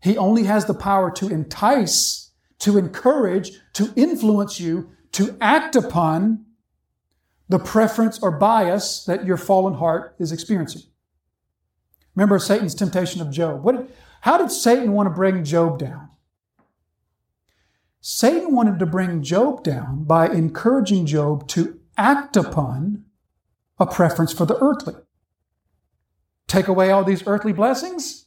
He 0.03 0.17
only 0.17 0.45
has 0.45 0.65
the 0.65 0.75
power 0.75 1.11
to 1.13 1.29
entice, 1.29 2.31
to 2.61 2.79
encourage, 2.79 3.53
to 3.75 3.93
influence 3.97 4.61
you 4.61 4.91
to 5.13 5.37
act 5.41 5.77
upon 5.77 6.47
the 7.49 7.59
preference 7.59 8.19
or 8.23 8.31
bias 8.31 9.05
that 9.05 9.27
your 9.27 9.37
fallen 9.37 9.75
heart 9.75 10.15
is 10.19 10.33
experiencing. 10.33 10.83
Remember 12.15 12.39
Satan's 12.39 12.75
temptation 12.75 13.21
of 13.21 13.31
Job. 13.31 13.63
What, 13.63 13.91
how 14.21 14.39
did 14.39 14.53
Satan 14.53 14.93
want 14.93 15.09
to 15.09 15.11
bring 15.11 15.45
Job 15.45 15.79
down? 15.79 16.09
Satan 18.01 18.55
wanted 18.55 18.79
to 18.79 18.87
bring 18.87 19.23
Job 19.23 19.63
down 19.63 20.05
by 20.05 20.29
encouraging 20.29 21.07
Job 21.07 21.47
to 21.49 21.79
act 21.99 22.37
upon 22.37 23.05
a 23.81 23.87
preference 23.87 24.33
for 24.33 24.45
the 24.45 24.59
earthly. 24.61 24.95
Take 26.47 26.69
away 26.69 26.91
all 26.91 27.03
these 27.03 27.27
earthly 27.27 27.53
blessings, 27.53 28.27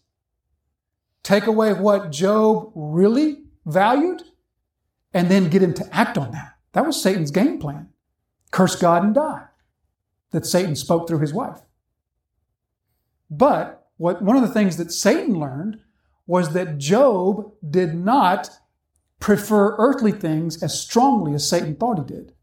take 1.22 1.46
away 1.46 1.74
what 1.74 2.12
Job 2.12 2.72
really 2.76 3.44
valued, 3.66 4.24
and 5.14 5.30
then 5.30 5.50
get 5.50 5.62
him 5.62 5.74
to 5.76 5.96
act 5.96 6.18
on 6.18 6.32
that. 6.32 6.56
That 6.74 6.86
was 6.86 7.02
Satan's 7.02 7.32
game 7.32 7.60
plan. 7.60 7.90
Curse 8.52 8.76
God 8.76 9.04
and 9.04 9.14
die. 9.14 9.46
That 10.32 10.46
Satan 10.46 10.76
spoke 10.76 11.08
through 11.08 11.20
his 11.20 11.34
wife. 11.34 11.62
But 13.30 13.88
what, 13.98 14.22
one 14.22 14.36
of 14.36 14.42
the 14.42 14.54
things 14.54 14.78
that 14.78 14.92
Satan 14.92 15.40
learned 15.40 15.80
was 16.26 16.54
that 16.54 16.78
Job 16.78 17.52
did 17.68 17.94
not 17.94 18.50
prefer 19.20 19.76
earthly 19.78 20.12
things 20.12 20.62
as 20.64 20.80
strongly 20.80 21.34
as 21.34 21.48
Satan 21.48 21.76
thought 21.76 22.00
he 22.00 22.06
did. 22.06 22.34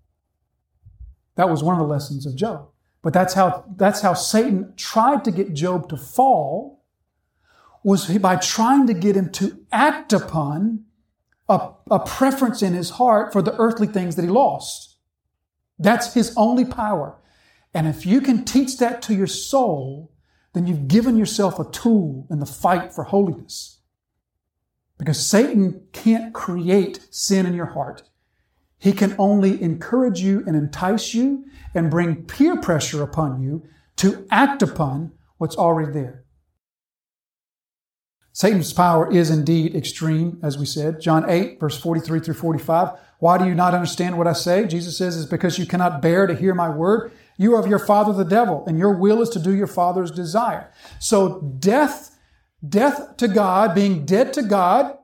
That 1.35 1.51
was 1.51 1.62
one 1.62 1.75
of 1.75 1.81
the 1.81 1.92
lessons 1.92 2.27
of 2.27 2.37
Job. 2.37 2.68
But 3.03 3.13
that's 3.13 3.35
how, 3.35 3.65
that's 3.77 4.01
how 4.01 4.15
Satan 4.15 4.75
tried 4.77 5.25
to 5.25 5.31
get 5.31 5.55
Job 5.55 5.89
to 5.89 5.97
fall, 5.97 6.85
was 7.83 8.07
by 8.19 8.37
trying 8.37 8.87
to 8.87 8.95
get 8.95 9.17
him 9.17 9.31
to 9.33 9.65
act 9.73 10.13
upon 10.13 10.85
a, 11.49 11.71
a 11.91 11.99
preference 11.99 12.63
in 12.63 12.75
his 12.75 12.91
heart 12.91 13.33
for 13.33 13.41
the 13.41 13.57
earthly 13.57 13.87
things 13.87 14.17
that 14.17 14.23
he 14.23 14.29
lost. 14.29 14.99
That's 15.79 16.13
his 16.13 16.35
only 16.37 16.67
power. 16.67 17.17
And 17.73 17.87
if 17.87 18.05
you 18.05 18.21
can 18.21 18.45
teach 18.45 18.77
that 18.79 19.01
to 19.03 19.15
your 19.15 19.27
soul, 19.27 20.13
then 20.53 20.67
you've 20.67 20.89
given 20.89 21.17
yourself 21.17 21.59
a 21.59 21.71
tool 21.71 22.27
in 22.31 22.41
the 22.41 22.47
fight 22.47 22.93
for 22.93 23.05
holiness. 23.05 23.79
Because 24.99 25.25
Satan 25.25 25.87
can't 25.93 26.35
create 26.35 27.07
sin 27.11 27.47
in 27.47 27.55
your 27.55 27.67
heart. 27.67 28.10
He 28.81 28.93
can 28.93 29.14
only 29.19 29.62
encourage 29.62 30.21
you 30.21 30.43
and 30.47 30.57
entice 30.57 31.14
you 31.14 31.45
and 31.75 31.90
bring 31.90 32.25
peer 32.25 32.57
pressure 32.57 33.03
upon 33.03 33.43
you 33.43 33.62
to 33.97 34.27
act 34.31 34.62
upon 34.62 35.12
what's 35.37 35.57
already 35.57 35.93
there. 35.93 36.25
Satan's 38.33 38.73
power 38.73 39.12
is 39.12 39.29
indeed 39.29 39.77
extreme, 39.77 40.38
as 40.43 40.57
we 40.57 40.64
said. 40.64 41.01
John 41.01 41.29
8, 41.29 41.61
verse 41.61 41.79
43 41.79 42.21
through 42.21 42.35
45. 42.35 42.99
Why 43.19 43.37
do 43.37 43.45
you 43.45 43.55
not 43.55 43.75
understand 43.75 44.16
what 44.16 44.27
I 44.27 44.33
say? 44.33 44.66
Jesus 44.66 44.97
says, 44.97 45.14
is 45.14 45.27
because 45.27 45.59
you 45.59 45.66
cannot 45.66 46.01
bear 46.01 46.27
to 46.27 46.35
hear 46.35 46.55
my 46.55 46.71
word. 46.71 47.12
You 47.37 47.55
are 47.55 47.61
of 47.61 47.66
your 47.66 47.79
father 47.79 48.14
the 48.14 48.25
devil, 48.29 48.64
and 48.66 48.79
your 48.79 48.95
will 48.95 49.21
is 49.21 49.29
to 49.31 49.38
do 49.38 49.55
your 49.55 49.66
father's 49.66 50.11
desire. 50.11 50.73
So 51.01 51.43
death, 51.59 52.16
death 52.66 53.19
to 53.19 53.29
God, 53.29 53.75
being 53.75 54.07
dead 54.07 54.33
to 54.35 54.43
God, 54.43 54.97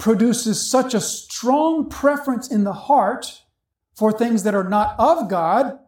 produces 0.00 0.68
such 0.68 0.94
a 0.94 1.00
strong 1.00 1.88
preference 1.88 2.50
in 2.50 2.64
the 2.64 2.72
heart 2.72 3.42
for 3.94 4.10
things 4.10 4.42
that 4.42 4.54
are 4.54 4.68
not 4.68 4.98
of 4.98 5.28
God 5.28 5.78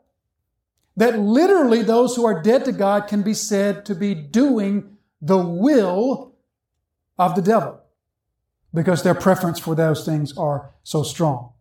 that 0.97 1.19
literally 1.19 1.83
those 1.83 2.15
who 2.15 2.27
are 2.27 2.43
dead 2.43 2.65
to 2.67 2.73
God 2.73 3.09
can 3.09 3.23
be 3.23 3.35
said 3.35 3.87
to 3.87 3.95
be 3.95 4.15
doing 4.15 4.99
the 5.21 5.39
will 5.39 6.35
of 7.19 7.35
the 7.35 7.43
devil 7.43 7.81
because 8.75 9.03
their 9.03 9.15
preference 9.15 9.59
for 9.59 9.75
those 9.75 10.05
things 10.05 10.37
are 10.37 10.71
so 10.83 11.03
strong. 11.03 11.53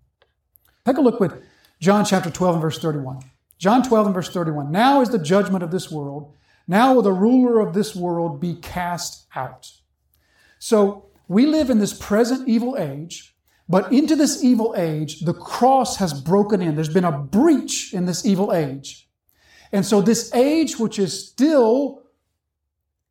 Take 0.86 0.98
a 0.98 1.02
look 1.02 1.20
with 1.20 1.42
John 1.80 2.04
chapter 2.04 2.30
12 2.30 2.56
and 2.56 2.62
verse 2.62 2.80
31. 2.80 3.22
John 3.58 3.84
12 3.84 4.08
and 4.08 4.16
verse 4.16 4.30
31. 4.30 4.72
Now 4.72 5.02
is 5.02 5.10
the 5.10 5.20
judgment 5.20 5.64
of 5.64 5.72
this 5.72 5.92
world. 5.92 6.34
Now 6.68 6.94
will 6.94 7.02
the 7.02 7.14
ruler 7.14 7.60
of 7.60 7.74
this 7.74 7.96
world 7.96 8.42
be 8.42 8.56
cast 8.56 9.28
out. 9.36 9.72
So 10.60 11.11
we 11.32 11.46
live 11.46 11.70
in 11.70 11.80
this 11.80 11.94
present 11.94 12.46
evil 12.46 12.76
age, 12.78 13.34
but 13.70 13.94
into 13.94 14.17
this 14.17 14.44
evil 14.44 14.76
age, 14.78 15.22
the 15.22 15.34
cross 15.34 15.96
has 15.96 16.13
broken 16.13 16.62
in. 16.62 16.76
There's 16.76 16.94
been 16.94 17.06
a 17.06 17.17
breach 17.17 17.94
in 17.94 18.06
this 18.06 18.26
evil 18.26 18.52
age. 18.52 19.08
And 19.72 19.86
so 19.86 20.02
this 20.02 20.30
age, 20.36 20.78
which 20.78 21.00
is 21.00 21.28
still 21.30 22.02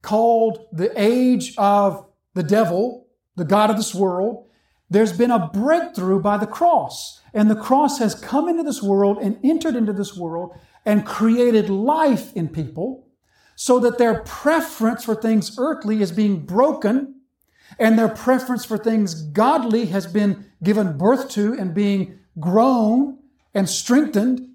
called 0.03 0.67
the 0.71 0.93
age 1.01 1.55
of 1.57 2.07
the 2.35 2.43
devil, 2.43 3.07
the 3.37 3.47
God 3.47 3.71
of 3.71 3.79
this 3.79 3.95
world, 3.95 4.49
there's 4.91 5.17
been 5.17 5.31
a 5.31 5.49
breakthrough 5.51 6.21
by 6.21 6.37
the 6.37 6.47
cross. 6.47 7.23
And 7.33 7.51
the 7.51 7.57
cross 7.57 8.01
has 8.01 8.15
come 8.15 8.51
into 8.51 8.63
this 8.63 8.83
world 8.83 9.17
and 9.17 9.39
entered 9.43 9.77
into 9.77 9.95
this 9.95 10.15
world 10.15 10.55
and 10.85 11.07
created 11.07 11.71
life 11.71 12.37
in 12.37 12.51
people 12.51 13.09
so 13.57 13.79
that 13.79 13.97
their 13.97 14.21
preference 14.25 15.05
for 15.05 15.15
things 15.15 15.57
earthly 15.57 16.03
is 16.03 16.13
being 16.13 16.45
broken 16.45 17.20
and 17.81 17.99
their 17.99 18.09
preference 18.09 18.65
for 18.65 18.79
things 18.79 19.15
godly 19.15 19.87
has 19.87 20.07
been 20.07 20.45
given 20.63 20.99
birth 20.99 21.31
to 21.31 21.55
and 21.55 21.75
being 21.75 22.21
grown 22.39 23.19
and 23.55 23.69
strengthened. 23.69 24.49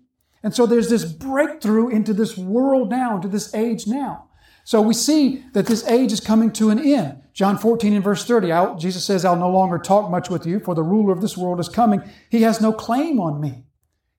And 0.44 0.54
so 0.54 0.68
there's 0.68 0.90
this 0.90 1.04
breakthrough 1.04 1.90
into 1.90 2.14
this 2.14 2.38
world 2.38 2.92
now, 2.92 3.16
into 3.16 3.28
this 3.28 3.54
age 3.56 3.88
now. 3.88 4.30
So 4.64 4.80
we 4.82 4.94
see 4.94 5.44
that 5.54 5.66
this 5.66 5.86
age 5.88 6.12
is 6.12 6.20
coming 6.20 6.52
to 6.54 6.70
an 6.70 6.80
end. 6.80 7.24
John 7.34 7.58
14 7.58 7.94
and 7.94 8.04
verse 8.04 8.26
30, 8.26 8.80
Jesus 8.80 9.04
says, 9.04 9.26
I'll 9.26 9.36
no 9.36 9.50
longer 9.50 9.78
talk 9.78 10.10
much 10.10 10.30
with 10.30 10.46
you, 10.46 10.60
for 10.60 10.74
the 10.74 10.84
ruler 10.84 11.12
of 11.12 11.22
this 11.22 11.36
world 11.36 11.60
is 11.60 11.68
coming. 11.68 12.02
He 12.30 12.44
has 12.44 12.62
no 12.62 12.72
claim 12.72 13.20
on 13.20 13.42
me. 13.42 13.66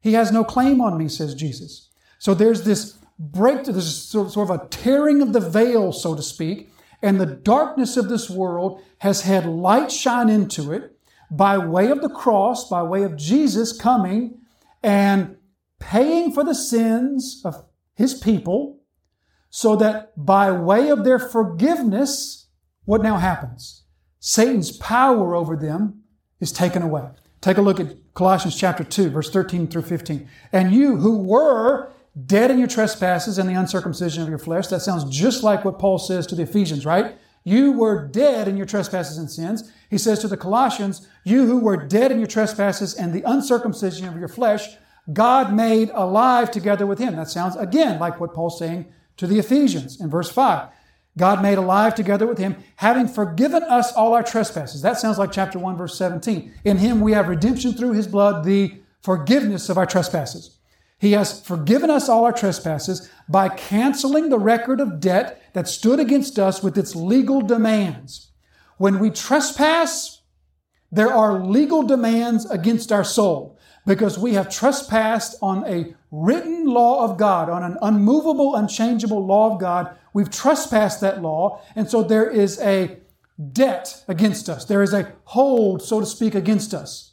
He 0.01 0.13
has 0.13 0.31
no 0.31 0.45
claim 0.45 0.81
on 0.81 0.99
me, 0.99 1.09
says 1.09 1.35
Jesus. 1.35 1.91
So 2.19 2.35
there's 2.35 2.63
this 2.63 2.99
breakthrough, 3.19 3.75
there's 3.75 3.97
sort 3.97 4.37
of 4.37 4.51
a 4.51 4.67
tearing 4.69 5.23
of 5.23 5.33
the 5.33 5.41
veil, 5.41 5.93
so 5.93 6.15
to 6.15 6.23
speak, 6.23 6.71
and 7.03 7.21
the 7.21 7.27
darkness 7.27 7.97
of 7.97 8.09
this 8.09 8.31
world 8.31 8.83
has 8.99 9.23
had 9.23 9.47
light 9.47 9.93
shine 9.93 10.29
into 10.29 10.73
it 10.73 10.99
by 11.31 11.59
way 11.59 11.91
of 11.91 12.01
the 12.03 12.09
cross, 12.09 12.69
by 12.69 12.83
way 12.83 13.03
of 13.03 13.17
Jesus 13.17 13.73
coming 13.73 14.39
and 14.83 15.37
paying 15.79 16.33
for 16.33 16.45
the 16.45 16.55
sins 16.55 17.43
of 17.45 17.65
his 17.95 18.15
people 18.15 18.81
so 19.51 19.77
that 19.77 20.13
by 20.17 20.51
way 20.51 20.89
of 20.91 21.05
their 21.05 21.19
forgiveness, 21.19 22.49
what 22.85 23.03
now 23.03 23.17
happens? 23.17 23.85
Satan's 24.21 24.77
power 24.77 25.35
over 25.35 25.57
them 25.57 26.03
is 26.41 26.53
taken 26.53 26.83
away. 26.83 27.09
Take 27.41 27.59
a 27.59 27.63
look 27.63 27.81
at 27.81 27.95
Colossians 28.15 28.57
chapter 28.57 28.85
2, 28.85 29.11
verse 29.11 29.31
13 29.31 29.69
through 29.69 29.83
15. 29.83 30.29
And 30.53 30.73
you 30.73 30.97
who 30.97 31.19
were 31.19 31.93
dead 32.25 32.51
in 32.51 32.59
your 32.59 32.69
trespasses 32.69 33.39
and 33.39 33.49
the 33.49 33.55
uncircumcision 33.55 34.23
of 34.23 34.29
your 34.29 34.39
flesh, 34.39 34.69
that 34.69 34.81
sounds 34.81 35.05
just 35.05 35.43
like 35.43 35.65
what 35.65 35.79
Paul 35.79 35.99
says 35.99 36.27
to 36.29 36.35
the 36.35 36.45
Ephesians, 36.45 36.87
right? 36.87 37.19
You 37.45 37.73
were 37.73 38.09
dead 38.09 38.49
in 38.49 38.57
your 38.57 38.67
trespasses 38.67 39.19
and 39.19 39.31
sins. 39.31 39.71
He 39.91 39.99
says 39.99 40.19
to 40.21 40.29
the 40.29 40.37
Colossians, 40.37 41.07
You 41.25 41.47
who 41.47 41.59
were 41.59 41.77
dead 41.77 42.11
in 42.11 42.19
your 42.19 42.27
trespasses 42.27 42.95
and 42.95 43.13
the 43.13 43.23
uncircumcision 43.23 44.09
of 44.09 44.19
your 44.19 44.29
flesh, 44.29 44.67
God 45.13 45.55
made 45.55 45.91
alive 45.91 46.51
together 46.51 46.87
with 46.87 46.99
him. 46.99 47.15
That 47.15 47.29
sounds 47.29 47.55
again 47.55 48.01
like 48.01 48.19
what 48.19 48.35
Paul's 48.35 48.59
saying 48.59 48.93
to 49.19 49.27
the 49.27 49.39
Ephesians 49.39 50.01
in 50.01 50.11
verse 50.11 50.31
5. 50.31 50.71
God 51.17 51.41
made 51.41 51.57
alive 51.57 51.95
together 51.95 52.27
with 52.27 52.39
him, 52.39 52.57
having 52.77 53.09
forgiven 53.09 53.63
us 53.63 53.93
all 53.93 54.13
our 54.13 54.23
trespasses. 54.23 54.83
That 54.83 54.99
sounds 54.99 55.19
like 55.19 55.33
chapter 55.33 55.59
1, 55.59 55.77
verse 55.77 55.97
17. 55.97 56.53
In 56.65 56.79
him 56.79 57.01
we 57.01 57.13
have 57.13 57.29
redemption 57.29 57.73
through 57.73 57.93
his 57.93 58.07
blood, 58.07 58.45
the 58.45 58.81
forgiveness 59.01 59.69
of 59.69 59.79
our 59.79 59.87
trespasses. 59.87 60.56
He 60.99 61.13
has 61.13 61.41
forgiven 61.41 61.91
us 61.91 62.09
all 62.09 62.25
our 62.25 62.33
trespasses 62.33 63.11
by 63.29 63.49
canceling 63.49 64.29
the 64.29 64.39
record 64.39 64.81
of 64.81 65.01
debt 65.01 65.43
that 65.53 65.69
stood 65.69 66.01
against 66.01 66.39
us 66.39 66.63
with 66.63 66.79
its 66.79 66.97
legal 66.97 67.43
demands. 67.43 68.33
When 68.79 68.99
we 68.99 69.11
trespass, 69.11 70.23
there 70.91 71.13
are 71.13 71.45
legal 71.45 71.83
demands 71.83 72.49
against 72.51 72.93
our 72.93 73.05
soul 73.05 73.59
because 73.87 74.19
we 74.19 74.35
have 74.35 74.49
trespassed 74.49 75.37
on 75.43 75.65
a 75.67 75.95
written 76.11 76.67
law 76.67 77.05
of 77.05 77.19
God, 77.19 77.49
on 77.49 77.63
an 77.63 77.77
unmovable, 77.83 78.57
unchangeable 78.57 79.25
law 79.25 79.53
of 79.53 79.61
God. 79.61 79.97
We've 80.13 80.31
trespassed 80.31 81.01
that 81.03 81.23
law, 81.23 81.61
and 81.75 81.89
so 81.89 82.03
there 82.03 82.29
is 82.29 82.61
a 82.61 82.99
debt 83.53 84.03
against 84.09 84.49
us. 84.49 84.65
There 84.65 84.83
is 84.83 84.93
a 84.93 85.13
hold, 85.25 85.83
so 85.83 86.01
to 86.01 86.07
speak, 86.07 86.35
against 86.35 86.75
us. 86.75 87.13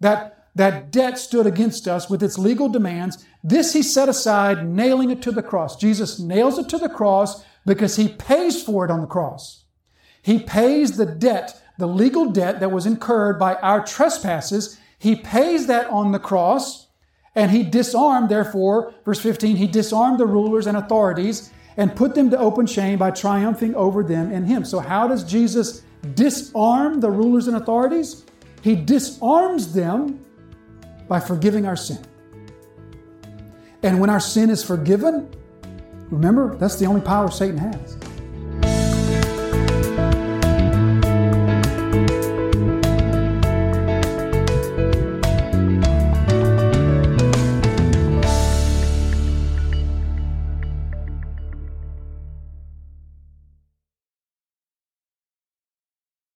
That, 0.00 0.33
that 0.54 0.90
debt 0.90 1.18
stood 1.18 1.46
against 1.46 1.88
us 1.88 2.08
with 2.08 2.22
its 2.22 2.38
legal 2.38 2.68
demands. 2.68 3.24
This 3.42 3.72
he 3.72 3.82
set 3.82 4.08
aside, 4.08 4.66
nailing 4.66 5.10
it 5.10 5.20
to 5.22 5.32
the 5.32 5.42
cross. 5.42 5.76
Jesus 5.76 6.20
nails 6.20 6.58
it 6.58 6.68
to 6.68 6.78
the 6.78 6.88
cross 6.88 7.44
because 7.66 7.96
he 7.96 8.08
pays 8.08 8.62
for 8.62 8.84
it 8.84 8.90
on 8.90 9.00
the 9.00 9.06
cross. 9.06 9.64
He 10.22 10.38
pays 10.38 10.96
the 10.96 11.06
debt, 11.06 11.60
the 11.78 11.88
legal 11.88 12.30
debt 12.30 12.60
that 12.60 12.70
was 12.70 12.86
incurred 12.86 13.38
by 13.38 13.56
our 13.56 13.84
trespasses. 13.84 14.78
He 14.98 15.16
pays 15.16 15.66
that 15.66 15.90
on 15.90 16.12
the 16.12 16.18
cross 16.18 16.84
and 17.34 17.50
he 17.50 17.64
disarmed, 17.64 18.28
therefore, 18.28 18.94
verse 19.04 19.20
15, 19.20 19.56
he 19.56 19.66
disarmed 19.66 20.20
the 20.20 20.26
rulers 20.26 20.66
and 20.66 20.76
authorities 20.76 21.50
and 21.76 21.96
put 21.96 22.14
them 22.14 22.30
to 22.30 22.38
open 22.38 22.66
shame 22.66 22.98
by 22.98 23.10
triumphing 23.10 23.74
over 23.74 24.04
them 24.04 24.30
in 24.30 24.44
him. 24.44 24.64
So, 24.64 24.78
how 24.78 25.08
does 25.08 25.24
Jesus 25.24 25.82
disarm 26.14 27.00
the 27.00 27.10
rulers 27.10 27.48
and 27.48 27.56
authorities? 27.56 28.24
He 28.62 28.76
disarms 28.76 29.74
them 29.74 30.23
by 31.08 31.20
forgiving 31.20 31.66
our 31.66 31.76
sin. 31.76 31.98
And 33.82 34.00
when 34.00 34.10
our 34.10 34.20
sin 34.20 34.50
is 34.50 34.64
forgiven, 34.64 35.28
remember, 36.10 36.56
that's 36.56 36.76
the 36.76 36.86
only 36.86 37.02
power 37.02 37.30
Satan 37.30 37.58
has. 37.58 37.98